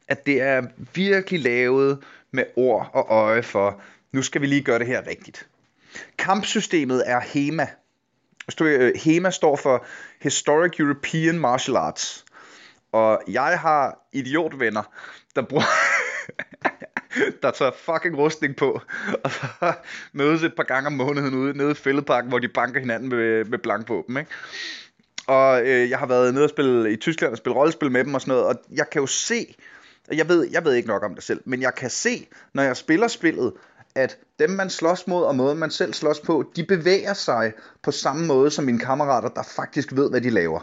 [0.09, 0.63] at det er
[0.95, 1.99] virkelig lavet
[2.31, 3.81] med ord og øje for,
[4.13, 5.47] nu skal vi lige gøre det her rigtigt.
[6.19, 7.67] Kampsystemet er HEMA.
[8.97, 9.87] HEMA øh, står for
[10.21, 12.25] Historic European Martial Arts.
[12.93, 14.83] Og jeg har idiotvenner,
[15.37, 15.65] der bruger...
[17.43, 18.81] der tager fucking rustning på,
[19.25, 19.73] og så
[20.13, 23.45] mødes et par gange om måneden ude nede i fældeparken, hvor de banker hinanden med,
[23.45, 24.31] med blankvåben, ikke?
[25.27, 28.15] Og øh, jeg har været nede og spille i Tyskland og spille rollespil med dem
[28.15, 29.57] og sådan noget, og jeg kan jo se,
[30.13, 32.77] jeg ved, jeg ved ikke nok om det selv, men jeg kan se, når jeg
[32.77, 33.53] spiller spillet,
[33.97, 37.91] at dem man slås mod og måden man selv slås på, de bevæger sig på
[37.91, 40.61] samme måde som mine kammerater, der faktisk ved, hvad de laver.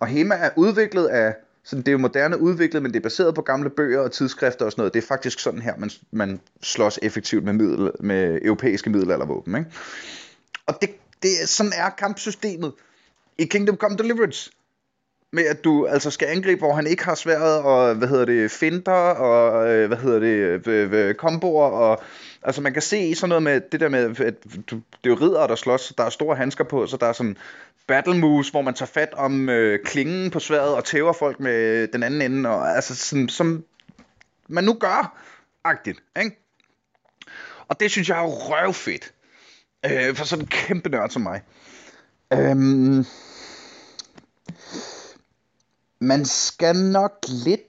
[0.00, 3.34] Og HEMA er udviklet af, så det er jo moderne udviklet, men det er baseret
[3.34, 4.94] på gamle bøger og tidsskrifter og sådan noget.
[4.94, 9.56] Det er faktisk sådan her, man, man slås effektivt med, middel, med europæiske middelaldervåben.
[9.56, 9.70] Ikke?
[10.66, 10.90] Og det,
[11.22, 12.72] det, sådan er kampsystemet
[13.38, 14.50] i Kingdom Come Deliverance
[15.32, 18.50] med at du altså skal angribe, hvor han ikke har sværet, og hvad hedder det,
[18.50, 22.02] finder, og øh, hvad hedder det, øh, øh, komboer, og
[22.42, 24.34] altså man kan se sådan noget med det der med, at
[24.70, 27.12] du, det er jo ridder, der slås, der er store handsker på, så der er
[27.12, 27.36] sådan
[27.86, 31.88] battle moves, hvor man tager fat om øh, klingen på sværet og tæver folk med
[31.88, 33.64] den anden ende, og altså sådan, som
[34.48, 35.18] man nu gør,
[35.64, 36.36] agtigt, ikke?
[37.68, 39.12] Og det synes jeg er røvfedt,
[39.86, 41.42] øh, for sådan en kæmpe nørd som mig.
[42.32, 43.04] Øhm,
[46.00, 47.12] man skal nok
[47.44, 47.60] lidt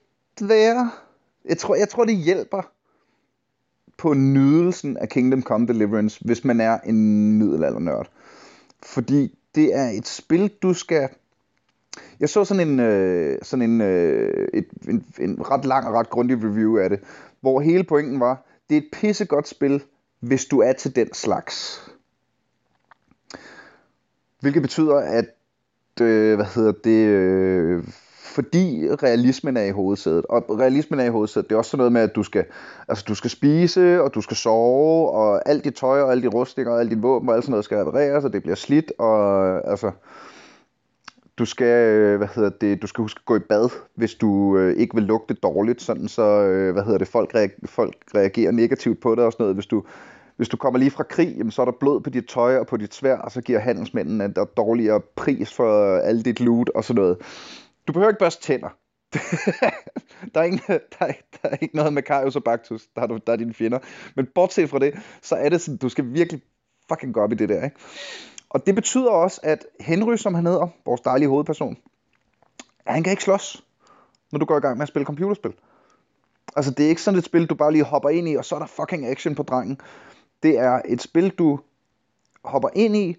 [0.42, 0.92] være.
[1.46, 2.62] Jeg tror, jeg tror det hjælper
[3.98, 8.10] på nydelsen af Kingdom Come Deliverance, hvis man er en middelaldernørd.
[8.84, 11.10] Fordi det er et spil, du skal...
[12.20, 16.10] Jeg så sådan en, øh, sådan en, øh, et, en, en ret lang og ret
[16.10, 17.00] grundig review af det,
[17.40, 19.84] hvor hele pointen var, det er et pissegodt spil,
[20.20, 21.82] hvis du er til den slags.
[24.40, 25.26] Hvilket betyder, at
[26.02, 27.84] øh, hvad hedder det, øh,
[28.32, 30.26] fordi realismen er i hovedsædet.
[30.26, 31.50] Og realismen er i hovedsædet.
[31.50, 32.46] Det er også sådan noget med, at du skal,
[32.88, 36.34] altså, du skal spise, og du skal sove, og alt dit tøj, og alle dine
[36.34, 38.94] rustninger, og alle dine våben, og alt sådan noget skal repareres, og det bliver slidt,
[39.00, 39.92] og altså...
[41.38, 44.58] Du skal, øh, hvad hedder det, du skal huske at gå i bad, hvis du
[44.58, 48.52] øh, ikke vil lugte dårligt, sådan så, øh, hvad hedder det, folk, reagerer, folk reagerer
[48.52, 49.56] negativt på det og sådan noget.
[49.56, 49.84] Hvis du,
[50.38, 52.68] hvis du kommer lige fra krig, jamen, så er der blod på dit tøj og
[52.68, 56.84] på dit svær, og så giver handelsmændene der dårligere pris for alt dit loot og
[56.84, 57.18] sådan noget.
[57.88, 58.70] Du behøver ikke børste tænder.
[60.34, 61.14] der, er ingen, der, er,
[61.44, 63.80] der er ikke noget med Karius og Baktus, der er, du, der er dine fjender.
[64.16, 66.42] Men bortset fra det, så er det sådan, du skal virkelig
[66.90, 67.76] fucking gå op i det der, ikke?
[68.50, 71.78] Og det betyder også, at Henry, som han hedder, vores dejlige hovedperson,
[72.88, 73.64] han kan ikke slås,
[74.32, 75.54] når du går i gang med at spille computerspil.
[76.56, 78.56] Altså, det er ikke sådan et spil, du bare lige hopper ind i, og så
[78.56, 79.82] er der fucking action på drengen.
[80.44, 81.60] Det er et spil, du
[82.44, 83.16] hopper ind i,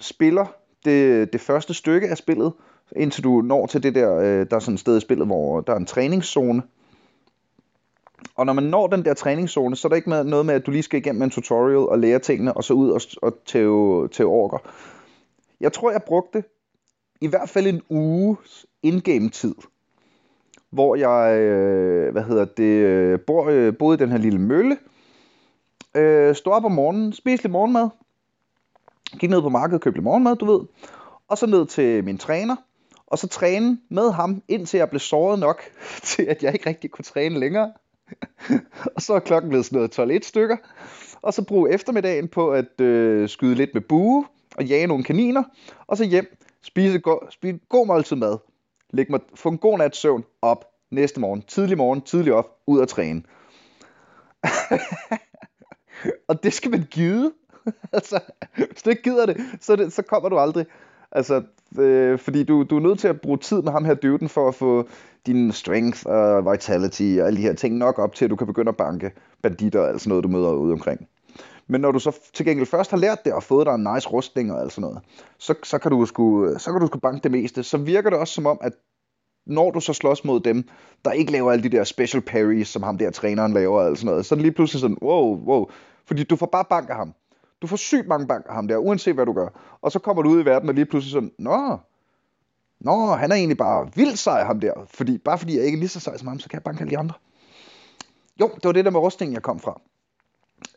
[0.00, 0.46] spiller
[0.84, 2.52] det, det første stykke af spillet,
[2.96, 5.60] indtil du når til det der, øh, der er sådan et sted i spillet, hvor
[5.60, 6.62] der er en træningszone.
[8.34, 10.66] Og når man når den der træningszone, så er der ikke med, noget med, at
[10.66, 14.08] du lige skal igennem en tutorial og lære tingene, og så ud og, og tæve,
[14.08, 14.58] tæve orker.
[15.60, 16.44] Jeg tror, jeg brugte
[17.20, 19.54] i hvert fald en uges indgame tid,
[20.70, 24.76] hvor jeg, øh, hvad hedder det, øh, bor, øh, boede i den her lille mølle,
[25.94, 27.88] øh, stod op om morgenen, spiste lidt morgenmad,
[29.18, 30.60] gik ned på markedet og købte lidt morgenmad, du ved,
[31.28, 32.56] og så ned til min træner,
[33.06, 35.62] og så træne med ham, indtil jeg blev såret nok,
[36.02, 37.72] til at jeg ikke rigtig kunne træne længere.
[38.94, 40.56] og så er klokken blevet sådan noget 12 stykker,
[41.22, 45.42] og så bruge eftermiddagen på at øh, skyde lidt med bue, og jage nogle kaniner,
[45.86, 48.38] og så hjem, spise, go- spise god måltid mad,
[48.90, 52.80] læg mig, få en god nat søvn op næste morgen, tidlig morgen, tidlig op, ud
[52.80, 53.22] at træne.
[56.28, 57.32] og det skal man gide.
[57.92, 58.20] altså,
[58.54, 60.66] hvis du ikke gider det, så, det, så kommer du aldrig.
[61.12, 61.42] Altså,
[61.78, 64.48] øh, fordi du, du er nødt til at bruge tid med ham her dyvden for
[64.48, 64.88] at få
[65.26, 68.46] din strength og vitality og alle de her ting nok op til, at du kan
[68.46, 69.10] begynde at banke
[69.42, 71.08] banditter og alt sådan noget, du møder ude omkring.
[71.68, 74.08] Men når du så til gengæld først har lært det og fået dig en nice
[74.08, 74.98] rustning og alt sådan noget,
[75.38, 77.62] så, så, kan du sgu, så kan du sgu banke det meste.
[77.62, 78.72] Så virker det også som om, at
[79.46, 80.68] når du så slås mod dem,
[81.04, 83.98] der ikke laver alle de der special parries, som ham der træneren laver og alt
[83.98, 85.66] sådan noget, så er det lige pludselig sådan, wow, wow,
[86.06, 87.14] fordi du får bare bank af ham.
[87.62, 89.78] Du får sygt mange bank af ham der, uanset hvad du gør.
[89.82, 91.78] Og så kommer du ud i verden og lige pludselig sådan, nå,
[92.80, 94.72] nå, han er egentlig bare vildt sej ham der.
[94.86, 96.80] Fordi, bare fordi jeg ikke er lige så sej som ham, så kan jeg banke
[96.80, 97.14] alle de andre.
[98.40, 99.80] Jo, det var det der med rustningen, jeg kom fra.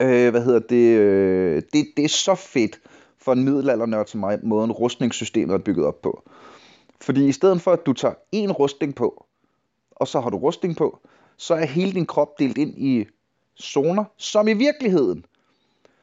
[0.02, 1.88] Øh, hvad hedder det, øh, det?
[1.98, 2.80] Det er så fedt
[3.18, 6.24] for en middelaldernørd som mig, måden rustningssystemet er bygget op på.
[7.02, 9.26] Fordi i stedet for, at du tager en rustning på,
[9.92, 11.00] og så har du rustning på,
[11.38, 13.06] så er hele din krop delt ind i
[13.62, 15.26] zoner, som i virkeligheden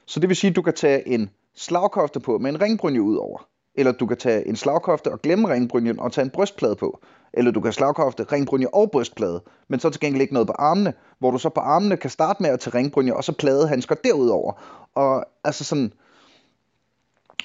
[0.07, 3.16] så det vil sige, at du kan tage en slagkofte på med en ringbrynje ud
[3.16, 3.49] over.
[3.75, 7.01] Eller du kan tage en slagkofte og glemme ringbrynjen og tage en brystplade på.
[7.33, 10.95] Eller du kan slagkofte, ringbrynje og brystplade, men så til gengæld ikke noget på armene,
[11.19, 13.95] hvor du så på armene kan starte med at tage ringbrynje og så plade handsker
[13.95, 14.53] derudover.
[14.95, 15.92] Og altså sådan,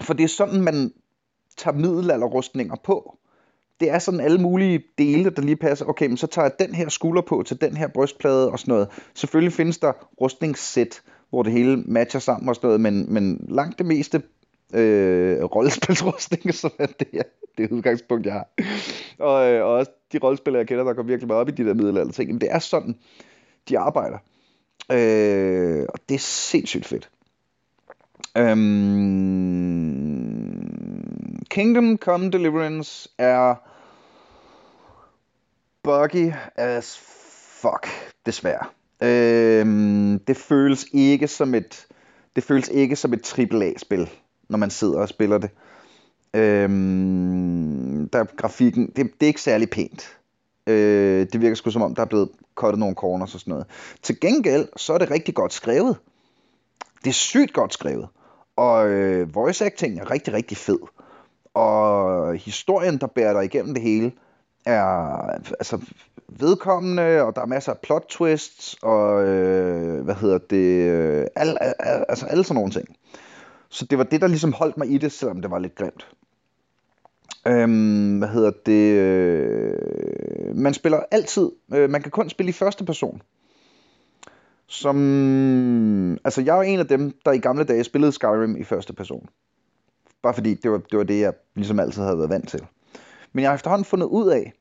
[0.02, 0.94] for det er sådan, man
[1.58, 3.18] tager middelalderrustninger på.
[3.80, 5.86] det er sådan alle mulige dele, der lige passer.
[5.86, 8.72] Okay, men så tager jeg den her skulder på til den her brystplade og sådan
[8.72, 8.90] noget.
[9.14, 13.78] Selvfølgelig findes der rustningssæt, hvor det hele matcher sammen og sådan noget, men, men langt
[13.78, 14.22] det meste
[14.74, 17.08] øh, rollespilsrustning, så er det,
[17.58, 18.48] det er udgangspunkt, jeg har.
[19.20, 21.66] Og, øh, og også de rollespillere, jeg kender, der går virkelig meget op i de
[21.66, 22.32] der middelalder ting.
[22.32, 22.96] Men det er sådan,
[23.70, 24.18] de arbejder.
[24.92, 27.10] Øh, og det er sindssygt fedt.
[28.38, 29.82] Øhm,
[31.50, 33.56] Kingdom Come Deliverance er
[35.84, 36.98] buggy as
[37.62, 37.88] fuck,
[38.26, 38.66] desværre.
[39.02, 41.88] Øhm, det føles ikke som et
[42.36, 44.10] det føles ikke som et AAA-spil,
[44.50, 45.50] når man sidder og spiller det.
[46.34, 50.18] Øhm, der er grafikken, det, det er ikke særlig pænt.
[50.68, 53.66] Øh, det virker sgu som om, der er blevet kottet nogle corners og sådan noget.
[54.02, 55.98] Til gengæld, så er det rigtig godt skrevet.
[57.04, 58.08] Det er sygt godt skrevet.
[58.56, 60.80] Og øh, voice acting er rigtig, rigtig fed.
[61.54, 64.12] Og historien, der bærer dig igennem det hele,
[64.66, 65.82] er altså
[66.28, 71.58] vedkommende, og der er masser af plot twists, og øh, hvad hedder det, øh, al,
[71.60, 71.74] al,
[72.10, 72.88] altså alle sådan nogle ting.
[73.70, 76.08] Så det var det, der ligesom holdt mig i det, selvom det var lidt grimt.
[77.48, 78.92] Øhm, hvad hedder det?
[78.94, 83.22] Øh, man spiller altid, øh, man kan kun spille i første person.
[84.68, 88.94] Som, altså jeg er en af dem, der i gamle dage spillede Skyrim i første
[88.94, 89.30] person.
[90.24, 92.66] Bare fordi det var, det var det, jeg ligesom altid havde været vant til.
[93.34, 94.54] Men jeg har efterhånden fundet ud af,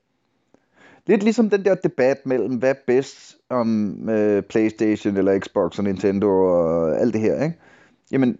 [1.07, 5.83] lidt ligesom den der debat mellem, hvad er bedst om øh, Playstation eller Xbox og
[5.83, 7.57] Nintendo og alt det her, ikke?
[8.11, 8.37] Jamen,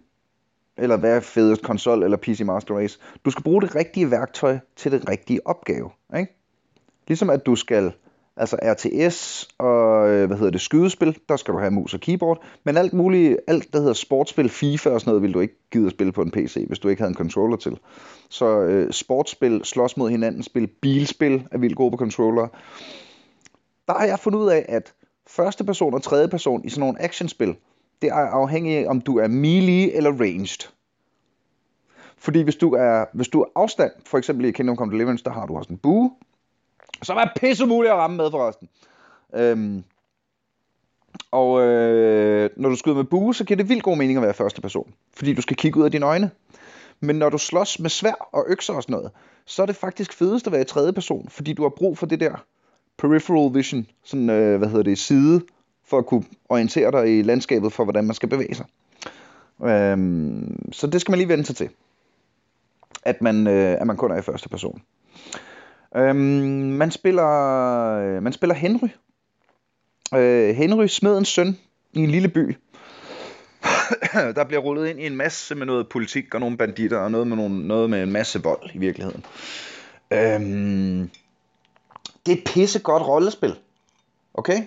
[0.76, 2.98] eller hvad er fedest konsol eller PC Master Race.
[3.24, 5.90] Du skal bruge det rigtige værktøj til den rigtige opgave.
[6.16, 6.36] Ikke?
[7.08, 7.92] Ligesom at du skal,
[8.36, 12.42] altså RTS og øh, hvad hedder det, skydespil, der skal du have mus og keyboard,
[12.64, 15.86] men alt muligt, alt der hedder sportsspil, FIFA og sådan noget, vil du ikke gide
[15.86, 17.78] at spille på en PC, hvis du ikke havde en controller til.
[18.28, 22.48] Så øh, sportsspil, slås mod hinanden, spil bilspil er vildt gode på controller.
[23.86, 24.94] Der har jeg fundet ud af, at
[25.26, 27.56] første person og tredje person i sådan nogle actionspil,
[28.02, 30.68] det er afhængigt af, om du er melee eller ranged.
[32.18, 35.30] Fordi hvis du er, hvis du er afstand, for eksempel i Kingdom Come Deliverance, der
[35.30, 36.10] har du også en bue,
[37.02, 38.68] som er pissemuligt at ramme med forresten.
[39.34, 39.84] Øhm,
[41.30, 44.34] og øh, når du skyder med bue, så giver det vildt god mening at være
[44.34, 44.92] første person.
[45.14, 46.30] Fordi du skal kigge ud af dine øjne.
[47.00, 49.10] Men når du slås med svær og økser og sådan noget,
[49.46, 52.06] så er det faktisk fedest at være i tredje person, fordi du har brug for
[52.06, 52.44] det der
[52.98, 55.42] peripheral vision, sådan, øh, hvad hedder det, side
[55.84, 58.66] for at kunne orientere dig i landskabet for, hvordan man skal bevæge sig.
[59.64, 61.68] Øhm, så det skal man lige vende sig til.
[63.02, 64.82] At man, øh, at man kun er i første person.
[65.96, 67.28] Øhm, man, spiller,
[67.98, 68.88] øh, man spiller Henry.
[70.14, 71.58] Øh, Henry, smedens søn,
[71.92, 72.56] i en lille by.
[74.36, 77.26] der bliver rullet ind i en masse med noget politik og nogle banditter og noget
[77.26, 79.24] med, nogle, noget med en masse vold i virkeligheden.
[80.12, 81.10] Øhm,
[82.26, 83.56] det er et pissegodt rollespil.
[84.34, 84.62] Okay?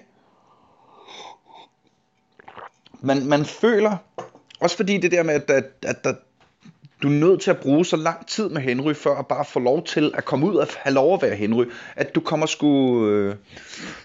[3.05, 3.97] man, man føler,
[4.59, 6.15] også fordi det der med, at, at, at, at
[7.06, 9.60] du er nødt til at bruge så lang tid med Henry, før at bare få
[9.60, 11.65] lov til at komme ud og have lov at være Henry,
[11.96, 13.36] at du kommer sgu, øh,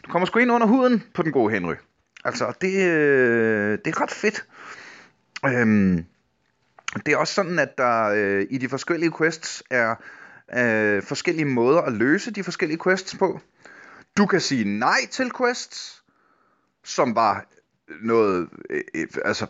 [0.04, 1.74] du kommer sgu ind under huden på den gode Henry.
[2.24, 4.46] Altså, det, øh, det er ret fedt.
[5.46, 6.04] Øhm,
[7.06, 9.94] det er også sådan, at der øh, i de forskellige quests er
[10.56, 13.40] øh, forskellige måder at løse de forskellige quests på.
[14.16, 16.02] Du kan sige nej til quests,
[16.84, 17.46] som var
[18.02, 19.46] noget, øh, øh, altså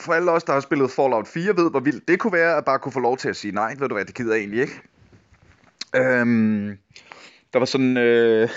[0.00, 2.64] for alle os, der har spillet Fallout 4, ved, hvor vildt det kunne være, at
[2.64, 3.74] bare kunne få lov til at sige nej.
[3.78, 4.80] Ved du hvad, det gider jeg egentlig ikke.
[5.96, 6.78] Øhm,
[7.52, 8.48] der var sådan, øh,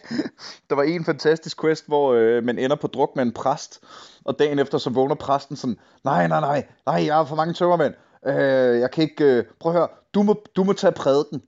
[0.70, 3.84] der var en fantastisk quest, hvor øh, man ender på druk med en præst,
[4.24, 7.54] og dagen efter så vågner præsten sådan, nej, nej, nej, nej, jeg har for mange
[7.54, 7.94] tømmermænd,
[8.26, 11.42] øh, jeg kan ikke, øh, prøv at høre, du må, du må tage prædiken.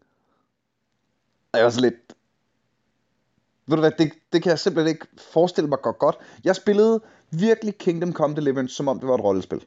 [1.52, 1.94] Og jeg var så lidt,
[3.66, 6.16] ved du hvad, det, det kan jeg simpelthen ikke forestille mig godt godt.
[6.44, 9.64] Jeg spillede virkelig Kingdom Come Deliverance, som om det var et rollespil.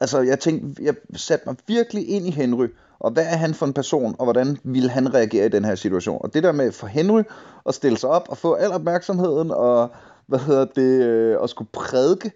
[0.00, 2.66] Altså, jeg tænkte, jeg satte mig virkelig ind i Henry,
[2.98, 5.74] og hvad er han for en person, og hvordan ville han reagere i den her
[5.74, 6.18] situation?
[6.22, 7.22] Og det der med for Henry
[7.66, 9.90] at stille sig op og få al opmærksomheden, og
[10.26, 12.32] hvad hedder det, øh, at skulle prædike,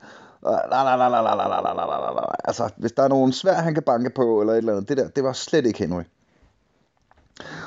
[2.45, 4.97] altså, hvis der er nogen svær, han kan banke på, eller et eller andet, det
[4.97, 6.03] der, det var slet ikke Henry.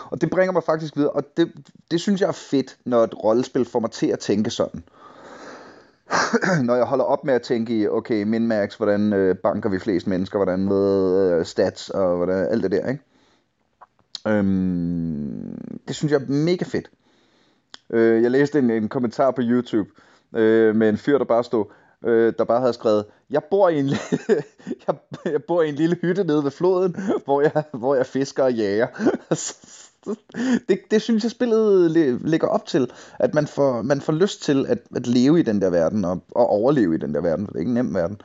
[0.09, 1.51] Og det bringer mig faktisk videre, og det,
[1.91, 4.83] det synes jeg er fedt, når et rollespil får mig til at tænke sådan
[6.67, 10.07] når jeg holder op med at tænke i, okay, min-max, hvordan øh, banker vi flest
[10.07, 13.03] mennesker, hvordan med øh, stats og hvordan, alt det der, ikke?
[14.27, 16.89] Øhm, det synes jeg er mega fedt.
[17.89, 19.89] Øh, jeg læste en, en kommentar på YouTube
[20.35, 21.65] øh, med en fyr, der bare stod,
[22.05, 23.89] øh, der bare havde skrevet, jeg bor i en,
[24.87, 28.43] jeg, jeg bor i en lille hytte nede ved floden, hvor jeg, hvor jeg fisker
[28.43, 28.87] og jager.
[30.69, 31.91] det, det synes jeg, spillet
[32.21, 35.61] lægger op til, at man får, man får lyst til at, at leve i den
[35.61, 37.93] der verden, og, og overleve i den der verden, for det er ikke en nem
[37.93, 38.21] verden.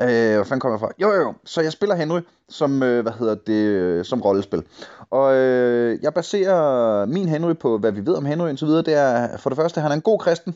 [0.00, 0.92] Øh, hvor fanden kommer jeg fra?
[0.98, 1.34] Jo, jo, jo.
[1.44, 4.62] Så jeg spiller Henry som, øh, hvad hedder det, øh, som rollespil.
[5.10, 8.82] Og øh, jeg baserer min Henry på, hvad vi ved om Henry indtil videre.
[8.82, 10.54] Det er for det første, han er en god kristen.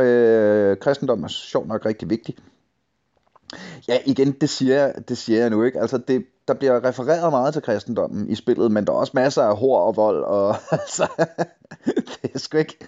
[0.00, 2.36] Øh, kristendom er sjovt nok rigtig vigtig.
[3.88, 5.80] Ja, igen, det siger jeg, det siger jeg nu ikke.
[5.80, 9.42] Altså, det, der bliver refereret meget til kristendommen i spillet, men der er også masser
[9.42, 11.26] af hår og vold, og altså,
[12.22, 12.78] det er sgu ikke...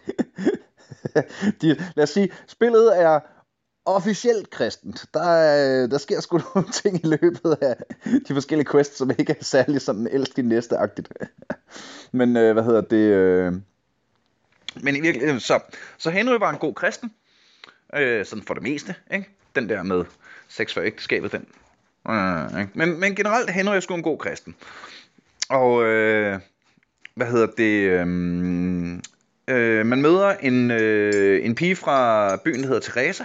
[1.63, 3.21] De, lad os sige, spillet er
[3.85, 5.05] officielt kristent.
[5.15, 7.77] Der, der sker sgu nogle ting i løbet af
[8.29, 11.09] de forskellige quests, som ikke er særlig sådan elsk i næste-agtigt.
[12.13, 12.97] Men øh, hvad hedder det...
[12.97, 13.53] Øh...
[14.83, 15.61] Men i virkeligheden, så,
[15.99, 17.13] så Henry var en god kristen,
[17.95, 19.29] øh, sådan for det meste, ikke?
[19.55, 20.05] Den der med
[20.49, 21.47] sex før ægteskabet, den.
[22.09, 22.67] Øh.
[22.75, 24.55] Men, men generelt, Henry er sgu en god kristen.
[25.49, 26.39] Og, øh,
[27.15, 27.83] hvad hedder det...
[27.83, 28.07] Øh,
[29.49, 33.25] øh, man møder en, øh, en pige fra byen, der hedder Teresa,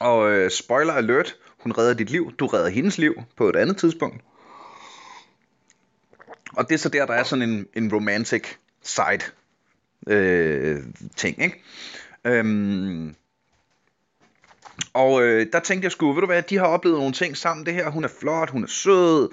[0.00, 3.76] og øh, spoiler alert, hun redder dit liv, du redder hendes liv på et andet
[3.76, 4.24] tidspunkt.
[6.52, 8.44] Og det er så der, der er sådan en, en romantic
[8.82, 9.20] side
[10.06, 10.82] øh,
[11.16, 11.62] ting, ikke?
[12.24, 13.14] Øhm,
[14.92, 17.66] og øh, der tænkte jeg sgu, ved du hvad, de har oplevet nogle ting sammen,
[17.66, 19.28] det her, hun er flot, hun er sød,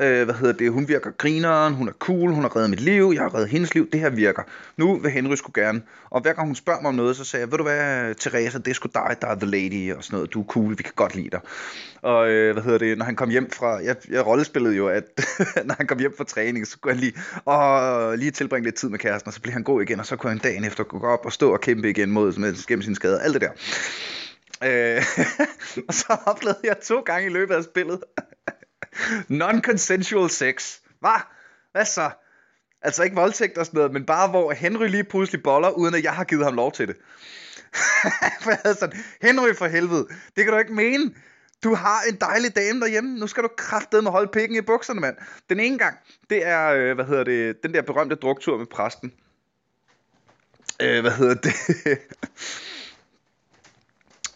[0.00, 3.12] øh, hvad hedder det, hun virker grineren, hun er cool, hun har reddet mit liv,
[3.14, 4.42] jeg har reddet hendes liv, det her virker.
[4.76, 5.82] Nu vil Henry skulle gerne.
[6.10, 8.58] Og hver gang hun spørger mig om noget, så sagde jeg, ved du hvad, Teresa,
[8.58, 10.82] det er sgu dig, der er the lady og sådan noget, du er cool, vi
[10.82, 11.40] kan godt lide dig.
[12.02, 15.04] Og øh, hvad hedder det, når han kom hjem fra, jeg, jeg rollespillede jo, at
[15.66, 17.12] når han kom hjem fra træning, så kunne han lige,
[17.44, 20.16] og lige tilbringe lidt tid med kæresten, og så blev han god igen, og så
[20.16, 22.94] kunne han dagen efter gå op og stå og kæmpe igen mod, med, gennem sin
[22.94, 23.50] skade, alt det der.
[24.64, 25.02] Øh,
[25.88, 28.00] og så oplevede jeg to gange i løbet af spillet,
[29.42, 30.78] Non-consensual sex.
[31.00, 31.20] Hvad?
[31.72, 32.10] Hvad så?
[32.82, 36.04] Altså ikke voldtægt og sådan noget, men bare hvor Henry lige pludselig boller, uden at
[36.04, 36.96] jeg har givet ham lov til det.
[38.42, 41.14] for jeg havde sådan, Henry for helvede, det kan du ikke mene.
[41.64, 43.18] Du har en dejlig dame derhjemme.
[43.18, 45.16] Nu skal du kraftedeme holde pikken i bukserne, mand.
[45.50, 45.96] Den ene gang,
[46.30, 49.12] det er, øh, hvad hedder det, den der berømte druktur med præsten.
[50.82, 51.54] Øh, hvad hedder det?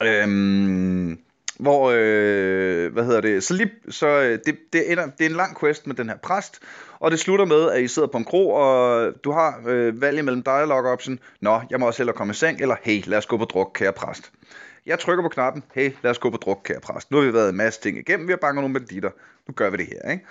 [0.02, 1.18] Øhm,
[1.58, 5.36] hvor, øh, hvad hedder det, så, lige, så øh, det, det, ender, det er en
[5.36, 6.60] lang quest med den her præst,
[6.98, 10.24] og det slutter med, at I sidder på en kro, og du har øh, valget
[10.24, 13.26] mellem dialogue option, nå, jeg må også hellere komme i seng, eller hey, lad os
[13.26, 14.32] gå på druk, kære præst.
[14.86, 17.10] Jeg trykker på knappen, hey, lad os gå på druk, kære præst.
[17.10, 19.10] Nu har vi været en masse ting igennem, vi har banket nogle banditter,
[19.48, 20.24] nu gør vi det her, ikke?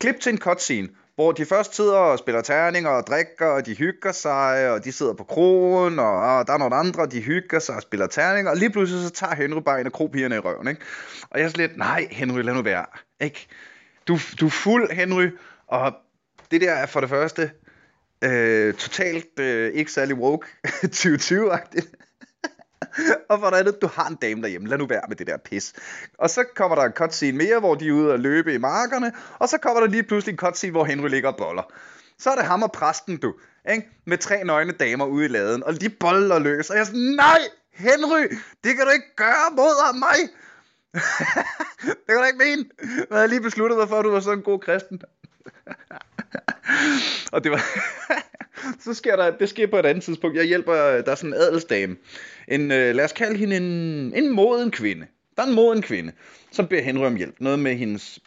[0.00, 0.88] Klip til en cutscene,
[1.18, 4.92] hvor de først sidder og spiller terninger og drikker, og de hygger sig, og de
[4.92, 8.50] sidder på krogen, og, og der er nogle andre, de hygger sig og spiller terninger,
[8.50, 10.80] og lige pludselig så tager Henry bare en af kropigerne i røven, ikke?
[11.30, 12.86] Og jeg er lidt, nej Henry, lad nu være,
[13.20, 13.46] ikke?
[14.08, 15.28] Du, du er fuld, Henry,
[15.66, 15.92] og
[16.50, 17.50] det der er for det første
[18.24, 20.46] øh, totalt øh, ikke særlig woke
[20.96, 21.97] 2020-agtigt.
[23.30, 25.36] og for det andet, du har en dame derhjemme, lad nu være med det der
[25.36, 25.72] pis.
[26.18, 29.12] Og så kommer der en cutscene mere, hvor de er ude og løbe i markerne,
[29.38, 31.62] og så kommer der lige pludselig en cutscene, hvor Henry ligger og boller.
[32.18, 33.34] Så er det ham og præsten, du,
[33.70, 33.88] ikke?
[34.06, 37.00] med tre nøgne damer ude i laden, og de boller løs, og jeg er sådan,
[37.00, 37.38] nej,
[37.72, 38.22] Henry,
[38.64, 40.30] det kan du ikke gøre mod mig.
[41.86, 42.64] det kan du ikke mene.
[43.10, 45.02] Jeg havde lige besluttet mig for, at du var sådan en god kristen.
[47.32, 47.62] og det var...
[48.84, 50.36] så sker der, det sker på et andet tidspunkt.
[50.36, 51.96] Jeg hjælper, der er sådan en adelsdame.
[52.48, 53.64] En, øh, lad os kalde hende en,
[54.14, 55.06] en moden kvinde.
[55.36, 56.12] Der er en moden kvinde,
[56.52, 57.34] som beder Henry om hjælp.
[57.40, 58.20] Noget med hendes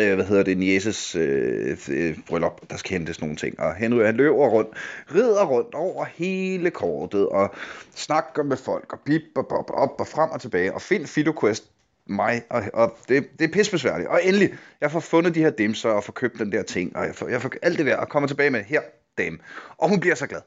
[0.00, 3.60] øh, hvad hedder det, Nieses øh, øh, bryllup, der skal hentes nogle ting.
[3.60, 4.70] Og Henry, han løber rundt,
[5.14, 7.54] rider rundt over hele kortet, og
[7.94, 11.70] snakker med folk, og bip og bop, op og frem og tilbage, og find FidoQuest
[12.08, 14.08] mig, og, og det, det er pissebesværligt.
[14.08, 17.06] Og endelig, jeg får fundet de her dimser, og får købt den der ting, og
[17.06, 18.80] jeg får, jeg får alt det der, og kommer tilbage med, her,
[19.18, 19.38] dame.
[19.78, 20.40] Og hun bliver så glad.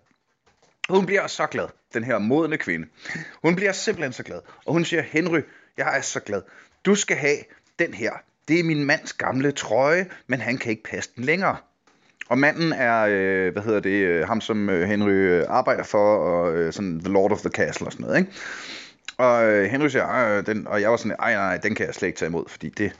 [0.89, 2.87] Hun bliver så glad, den her modne kvinde.
[3.43, 4.39] Hun bliver simpelthen så glad.
[4.65, 5.41] Og hun siger, Henry,
[5.77, 6.41] jeg er så glad.
[6.85, 7.37] Du skal have
[7.79, 8.11] den her.
[8.47, 11.57] Det er min mands gamle trøje, men han kan ikke passe den længere.
[12.29, 16.17] Og manden er, øh, hvad hedder det, øh, ham som øh, Henry øh, arbejder for,
[16.17, 18.31] og øh, sådan The Lord of the Castle og sådan noget, ikke?
[19.21, 21.95] Og øh, Henry siger, øh, den, og jeg var sådan, nej, nej, den kan jeg
[21.95, 22.91] slet ikke tage imod, fordi det,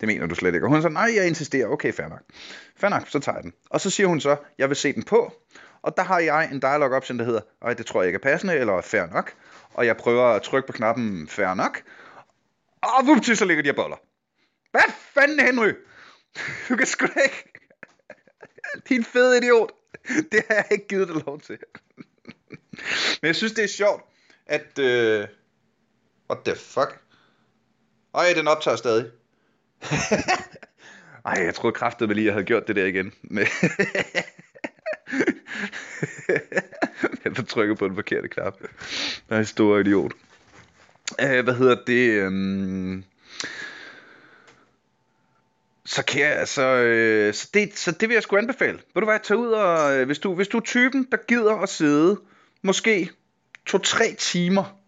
[0.00, 0.66] det mener du slet ikke.
[0.66, 2.22] Og hun siger, nej, jeg insisterer, okay, fair nok.
[2.76, 3.52] Fair nok, så tager jeg den.
[3.70, 5.32] Og så siger hun så, jeg vil se den på,
[5.82, 8.30] og der har jeg en dialog option, der hedder, ej, det tror jeg ikke er
[8.30, 9.32] passende, eller fair nok.
[9.74, 11.82] Og jeg prøver at trykke på knappen fair nok.
[12.82, 13.96] Og vupti, så ligger de her boller.
[14.70, 15.72] Hvad fanden, Henry?
[16.68, 17.52] Du kan sgu da ikke...
[18.88, 19.70] Din fede idiot.
[20.32, 21.58] Det har jeg ikke givet dig lov til.
[23.20, 24.02] Men jeg synes, det er sjovt,
[24.46, 24.78] at...
[24.78, 25.28] Øh
[26.30, 27.00] What the fuck?
[28.14, 29.10] Ej, den optager stadig.
[31.26, 33.12] Ej, jeg troede kraftet lige, jeg havde gjort det der igen.
[33.22, 33.46] Men
[37.24, 38.60] jeg får trykket på den forkerte knap.
[39.30, 40.12] Jeg er en stor idiot.
[41.22, 42.26] Uh, hvad hedder det?
[42.26, 43.04] Um...
[45.84, 48.78] Så, kan jeg, så, øh, så, det, så det vil jeg sgu anbefale.
[48.94, 51.54] Ved du hvad, tage ud og, øh, hvis du, hvis du er typen, der gider
[51.54, 52.20] at sidde,
[52.62, 53.10] måske
[53.66, 54.81] to-tre timer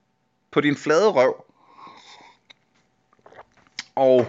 [0.54, 1.44] på din flade røv,
[3.94, 4.26] og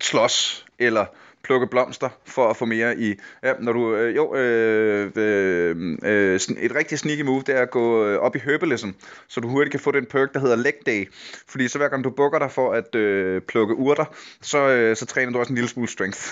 [0.00, 1.06] slås, eller
[1.42, 3.14] plukke blomster for at få mere i.
[3.42, 7.70] Ja, når du øh, jo øh, øh, øh, et rigtig sneaky move det er at
[7.70, 8.88] gå øh, op i herbalism,
[9.28, 11.12] så du hurtigt kan få den perk der hedder leg day,
[11.48, 14.04] fordi så hver gang du bukker dig for at øh, plukke urter,
[14.40, 16.20] så øh, så træner du også en lille smule strength.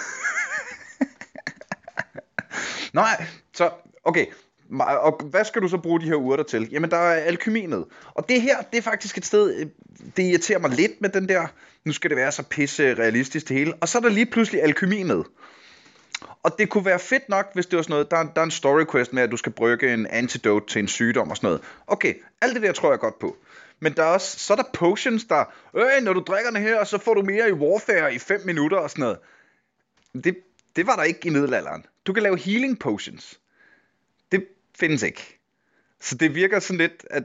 [2.93, 3.71] Nej, så
[4.05, 4.27] okay,
[4.81, 6.69] og hvad skal du så bruge de her urter til?
[6.73, 7.85] Jamen, der er alkymi med.
[8.15, 9.67] Og det her, det er faktisk et sted, øh,
[10.17, 11.47] det irriterer mig lidt med den der,
[11.85, 13.75] nu skal det være så pisse realistisk det hele.
[13.75, 15.25] Og så er der lige pludselig alkymi med.
[16.43, 18.51] Og det kunne være fedt nok, hvis det var sådan noget, der, der er en
[18.51, 21.61] story quest med, at du skal brygge en antidote til en sygdom og sådan noget.
[21.87, 23.37] Okay, alt det der tror jeg godt på.
[23.81, 25.45] Men der er også, så er der potions, der,
[25.77, 28.77] øh, når du drikker den her, så får du mere i warfare i 5 minutter
[28.77, 29.19] og sådan noget.
[30.25, 30.37] Det,
[30.77, 31.87] det var der ikke i middelalderen.
[32.07, 33.41] Du kan lave healing potions
[34.79, 35.39] findes ikke.
[36.01, 37.25] Så det virker sådan lidt, at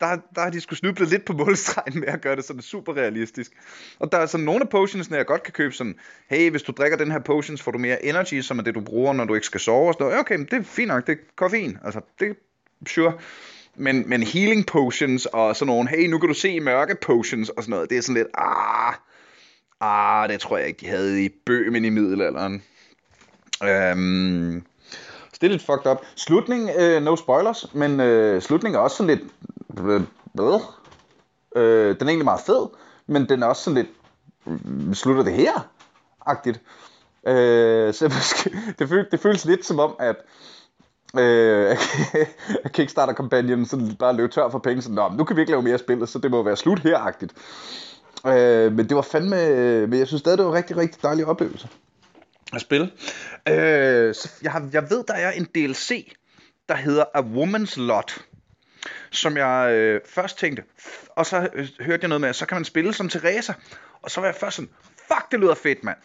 [0.00, 2.96] der, der har de skulle snuble lidt på målstregen med at gøre det sådan super
[2.96, 3.52] realistisk.
[3.98, 5.94] Og der er sådan nogle af potionsene, jeg godt kan købe sådan,
[6.30, 8.80] hey, hvis du drikker den her potions, får du mere energy, som er det, du
[8.80, 10.20] bruger, når du ikke skal sove og sådan noget.
[10.20, 11.78] Okay, men det er fint nok, det er koffein.
[11.84, 12.34] Altså, det er
[12.86, 13.12] sure.
[13.76, 17.48] Men, men healing potions og sådan nogle, hey, nu kan du se i mørke potions
[17.48, 18.94] og sådan noget, det er sådan lidt, ah,
[19.80, 22.62] ah, det tror jeg ikke, de havde i bøgen i middelalderen.
[23.64, 24.64] Øhm,
[25.36, 25.98] så det er lidt fucked up.
[26.14, 29.32] Slutning, øh, no spoilers, men øh, slutningen er også sådan lidt...
[29.86, 30.02] Øh,
[31.56, 32.66] øh, den er egentlig meget fed,
[33.06, 33.88] men den er også sådan lidt...
[34.46, 35.68] Øh, slutter det her?
[36.26, 36.60] Agtigt.
[37.26, 38.04] Øh, så
[38.78, 40.16] det, føles, det føles lidt som om, at
[41.18, 41.76] øh,
[42.74, 45.78] Kickstarter-kampagnen sådan bare løb tør for penge, så Nå, nu kan vi ikke lave mere
[45.78, 47.32] spil, så det må være slut her-agtigt.
[48.26, 51.02] Øh, men det var fandme, øh, men jeg synes stadig, det var en rigtig, rigtig
[51.02, 51.68] dejlig oplevelse
[52.52, 52.92] at spille.
[53.48, 56.12] Øh, så jeg, har, jeg ved, der er en DLC,
[56.68, 58.24] der hedder A Woman's Lot,
[59.10, 60.62] som jeg øh, først tænkte,
[61.08, 63.52] og så øh, hørte jeg noget med, at så kan man spille som Teresa,
[64.02, 65.98] og så var jeg først sådan, fuck, det lyder fedt, mand.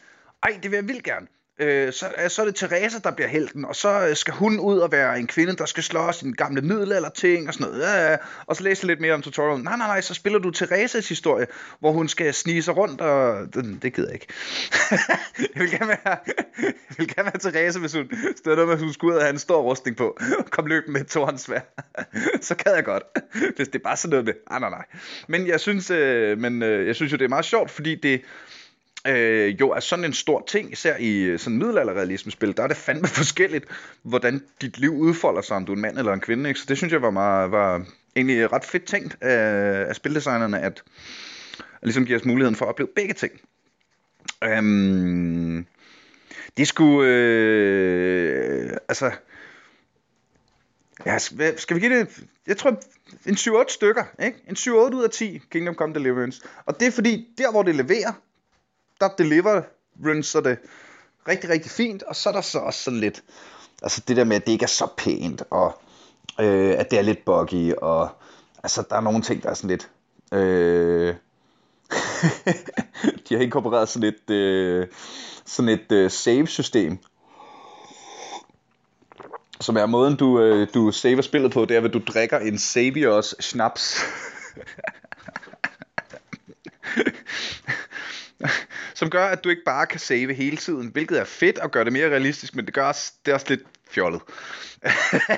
[0.44, 1.28] Ej, det vil jeg vildt gerne
[1.62, 4.60] øh, så, øh, så er det Teresa, der bliver helten, og så øh, skal hun
[4.60, 7.68] ud og være en kvinde, der skal slås i en gamle middelalder ting og sådan
[7.68, 7.84] noget.
[7.84, 9.64] Ja, og så læser lidt mere om tutorialen.
[9.64, 11.48] Nej, nej, nej, så spiller du Teresas historie,
[11.80, 14.28] hvor hun skal snige sig rundt, og det, det gider jeg ikke.
[15.56, 15.98] jeg vil gerne være,
[16.66, 19.34] jeg vil gerne være Teresa, hvis hun stod med, at hun skulle ud og have
[19.34, 21.60] en stor rustning på, og kom løb med et tårnsvær.
[22.42, 23.04] så kan jeg godt.
[23.56, 24.86] Hvis det er bare sådan noget med, nej, nej, nej.
[25.28, 28.22] Men jeg synes, øh, men, øh, jeg synes jo, det er meget sjovt, fordi det,
[29.08, 32.78] øh, jo er sådan en stor ting, især i øh, sådan middelalderrealismespil, der er det
[32.78, 33.66] fandme forskelligt,
[34.04, 36.50] hvordan dit liv udfolder sig, om du er en mand eller en kvinde.
[36.50, 36.60] Ikke?
[36.60, 37.86] Så det synes jeg var, meget, var
[38.16, 40.84] egentlig ret fedt tænkt af, af spildesignerne, at,
[41.58, 43.32] at ligesom give os muligheden for at opleve begge ting.
[44.44, 45.66] Øhm,
[46.58, 49.12] det skulle, øh, altså,
[51.06, 52.82] ja, skal, skal vi give det, jeg tror,
[53.26, 54.38] en 7-8 stykker, ikke?
[54.50, 56.42] En 7-8 ud af 10 Kingdom Come Deliverance.
[56.66, 58.14] Og det er fordi, der hvor det leverer,
[59.02, 60.58] der deliverancer det
[61.28, 63.24] rigtig, rigtig fint, og så er der så også sådan lidt,
[63.82, 65.82] altså det der med, at det ikke er så pænt, og
[66.40, 68.10] øh, at det er lidt buggy, og
[68.64, 69.90] altså der er nogle ting, der er sådan lidt,
[70.34, 71.16] øh,
[73.30, 74.88] de har inkorporeret sådan et, øh,
[75.46, 76.98] sådan et øh, save-system,
[79.62, 82.58] som er måden, du, øh, du saver spillet på, det er, at du drikker en
[82.58, 83.96] Saviors snaps.
[89.02, 91.84] som gør, at du ikke bare kan save hele tiden, hvilket er fedt og gør
[91.84, 94.22] det mere realistisk, men det gør også, det er også lidt fjollet.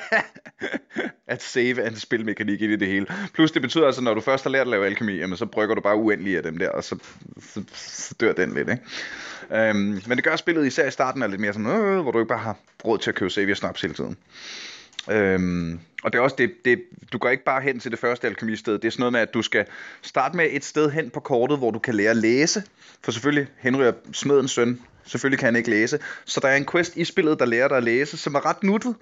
[1.33, 3.07] at save er en spilmekanik i det hele.
[3.33, 5.75] Plus det betyder altså, når du først har lært at lave alkemi, jamen, så brygger
[5.75, 6.97] du bare uendelig af dem der, og så,
[7.41, 8.69] så, så dør den lidt.
[8.69, 9.69] Ikke?
[9.69, 12.19] Øhm, men det gør spillet især i starten er lidt mere sådan, øh, hvor du
[12.19, 14.17] ikke bare har råd til at købe save snaps hele tiden.
[15.11, 16.83] Øhm, og det er også det, det,
[17.13, 18.73] du går ikke bare hen til det første alkemisted.
[18.73, 19.65] Det er sådan noget med, at du skal
[20.01, 22.63] starte med et sted hen på kortet, hvor du kan lære at læse.
[23.03, 24.81] For selvfølgelig, Henry er smedens søn.
[25.05, 25.99] Selvfølgelig kan han ikke læse.
[26.25, 28.63] Så der er en quest i spillet, der lærer dig at læse, som er ret
[28.63, 28.95] nuttet.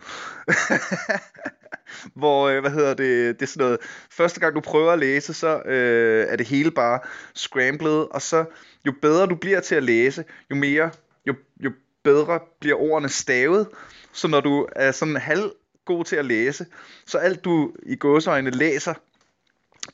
[2.14, 3.80] hvor, øh, hvad hedder det, det er sådan noget,
[4.12, 7.00] første gang du prøver at læse, så øh, er det hele bare
[7.34, 8.46] scrambled, og så
[8.86, 10.92] jo bedre du bliver til at læse, jo mere,
[11.28, 11.72] jo, jo
[12.04, 13.68] bedre bliver ordene stavet,
[14.14, 15.52] så når du er sådan halv
[15.86, 16.65] god til at læse,
[17.05, 18.93] så alt du i gåseøjne læser,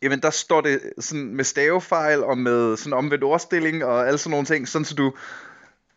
[0.01, 4.31] jamen der står det sådan med stavefejl og med sådan omvendt ordstilling og alle sådan
[4.31, 5.13] nogle ting, sådan så du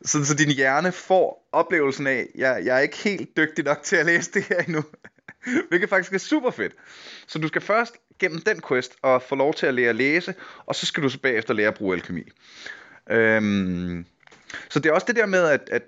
[0.04, 3.96] Sådan så din hjerne får oplevelsen af, jeg, jeg er ikke helt dygtig nok til
[3.96, 4.82] at læse det her endnu.
[5.68, 6.72] Hvilket faktisk er super fedt.
[7.26, 10.34] Så du skal først gennem den quest og få lov til at lære at læse,
[10.66, 12.22] og så skal du så bagefter lære at bruge alkemi.
[13.10, 14.06] Øhm,
[14.68, 15.82] så det er også det der med, at, at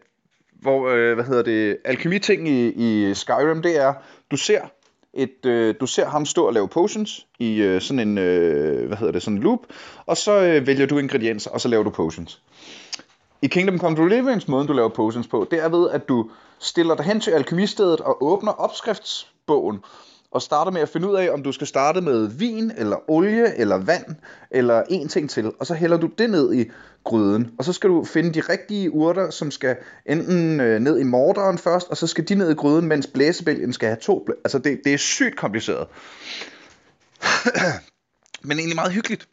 [0.62, 3.94] hvor, øh, hvad hedder det, alkemi-ting i, i Skyrim, det er,
[4.30, 4.60] du ser
[5.14, 8.96] et, øh, du ser ham stå og lave potions i øh, sådan en, øh, hvad
[8.96, 9.60] hedder det, sådan en loop,
[10.06, 12.42] og så øh, vælger du ingredienser, og så laver du potions.
[13.42, 16.94] I Kingdom Come Deliverance, måden du laver potions på, det er ved, at du stiller
[16.94, 19.80] dig hen til alkemistedet og åbner opskriftsbogen,
[20.32, 23.58] og starter med at finde ud af, om du skal starte med vin, eller olie,
[23.58, 24.16] eller vand,
[24.50, 26.70] eller en ting til, og så hælder du det ned i
[27.04, 29.76] gryden, og så skal du finde de rigtige urter, som skal
[30.06, 33.72] enten øh, ned i morderen først, og så skal de ned i gryden, mens blæsebælgen
[33.72, 35.86] skal have to, blæ- altså det, det er sygt kompliceret.
[38.44, 39.28] Men egentlig meget hyggeligt.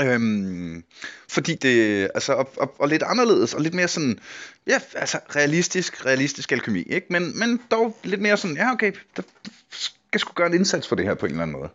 [0.00, 0.84] Øhm,
[1.28, 4.18] fordi det, altså, og, og, og lidt anderledes, og lidt mere sådan,
[4.66, 7.06] ja, altså realistisk, realistisk alkemi, ikke?
[7.10, 9.22] Men, men dog lidt mere sådan, ja okay, der
[10.06, 11.70] skal sgu gøre en indsats for det her på en eller anden måde.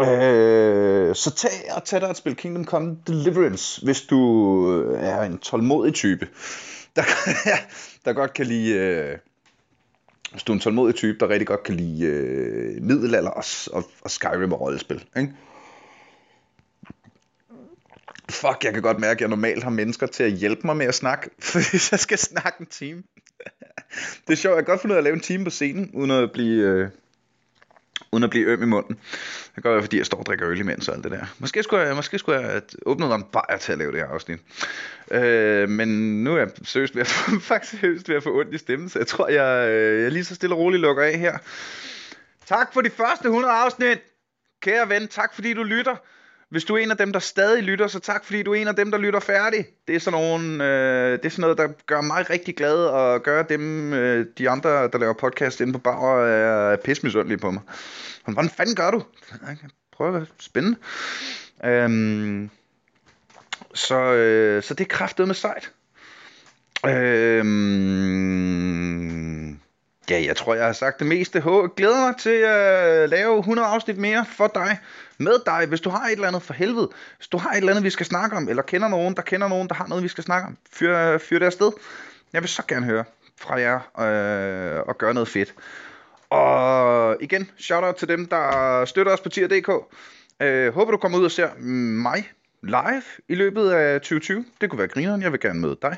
[0.00, 4.20] Øh, så tag og tag dig et spil Kingdom Come Deliverance, hvis du
[4.72, 6.28] øh, er en tålmodig type,
[6.96, 7.02] der,
[8.04, 8.74] der godt kan lide...
[8.74, 9.18] Øh,
[10.32, 13.84] hvis du er en tålmodig type, der rigtig godt kan lide øh, middelalder og, og,
[14.00, 15.04] og Skyrim og rollespil.
[15.16, 15.32] Ikke?
[18.30, 20.86] Fuck, jeg kan godt mærke, at jeg normalt har mennesker til at hjælpe mig med
[20.86, 21.58] at snakke, for
[21.92, 23.02] jeg skal snakke en time.
[24.26, 25.90] det er sjovt, jeg kan godt finde ud af at lave en time på scenen,
[25.94, 26.88] uden at blive, øh,
[28.12, 28.94] uden at blive øm i munden.
[28.94, 31.26] Det kan godt være, fordi jeg står og drikker øl imens og alt det der.
[31.38, 34.06] Måske skulle jeg, måske skulle jeg åbne noget en bajer til at lave det her
[34.06, 34.40] afsnit.
[35.10, 35.88] Øh, men
[36.24, 37.08] nu er jeg seriøst ved at,
[37.50, 40.24] faktisk seriøst ved at få ondt i stemmen, så jeg tror, jeg, øh, jeg lige
[40.24, 41.38] så stille og roligt lukker af her.
[42.46, 43.98] Tak for de første 100 afsnit.
[44.60, 45.96] Kære ven, tak fordi du lytter.
[46.50, 48.68] Hvis du er en af dem, der stadig lytter, så tak fordi du er en
[48.68, 49.66] af dem, der lytter færdig.
[49.88, 53.22] Det er sådan, nogle, øh, det er sådan noget, der gør mig rigtig glad, og
[53.22, 57.62] gør dem, øh, de andre, der laver podcast inde på bar, er pismisundelige på mig.
[58.26, 59.02] Men hvordan fanden gør du?
[59.92, 60.78] Prøv at være spændende.
[61.64, 62.50] Øhm,
[63.74, 65.72] så, øh, så det er kraftet med sejt.
[66.86, 67.98] Øhm,
[70.10, 71.42] ja, jeg tror, jeg har sagt det meste.
[71.44, 74.78] Jeg glæder mig til at lave 100 afsnit mere for dig.
[75.18, 76.88] Med dig, hvis du har et eller andet for helvede.
[77.16, 79.48] Hvis du har et eller andet, vi skal snakke om, eller kender nogen, der kender
[79.48, 80.56] nogen, der har noget, vi skal snakke om.
[80.72, 81.72] Fyr, fyr det afsted.
[82.32, 83.04] Jeg vil så gerne høre
[83.36, 85.54] fra jer øh, og gøre noget fedt.
[86.30, 89.70] Og igen, shout out til dem, der støtter os på tier.dk.
[90.40, 92.32] Øh, håber du kommer ud og ser mig
[92.62, 94.44] live i løbet af 2020.
[94.60, 95.96] Det kunne være grineren, jeg vil gerne møde dig.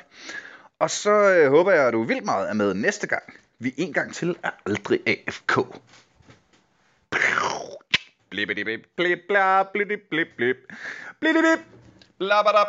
[0.78, 3.22] Og så øh, håber jeg, at du vildt meget er med næste gang.
[3.62, 5.52] Vi en gang til er aldrig AFK.
[8.30, 8.62] Blibbidi
[8.96, 10.56] blip bla blip blip blip
[11.20, 11.61] blip.
[12.18, 12.66] Blabadab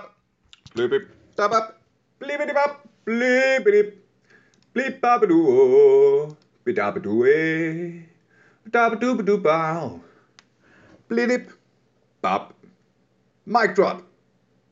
[0.76, 0.92] blip
[1.38, 1.64] dabab
[2.20, 2.76] blibbidi bab
[3.06, 3.82] blibbidi
[4.74, 6.36] blip babadu
[6.66, 8.04] bidabadu e.
[8.74, 10.00] Dabadu badu bow
[11.08, 11.52] blip
[12.22, 12.42] bab
[13.46, 14.11] mic drop.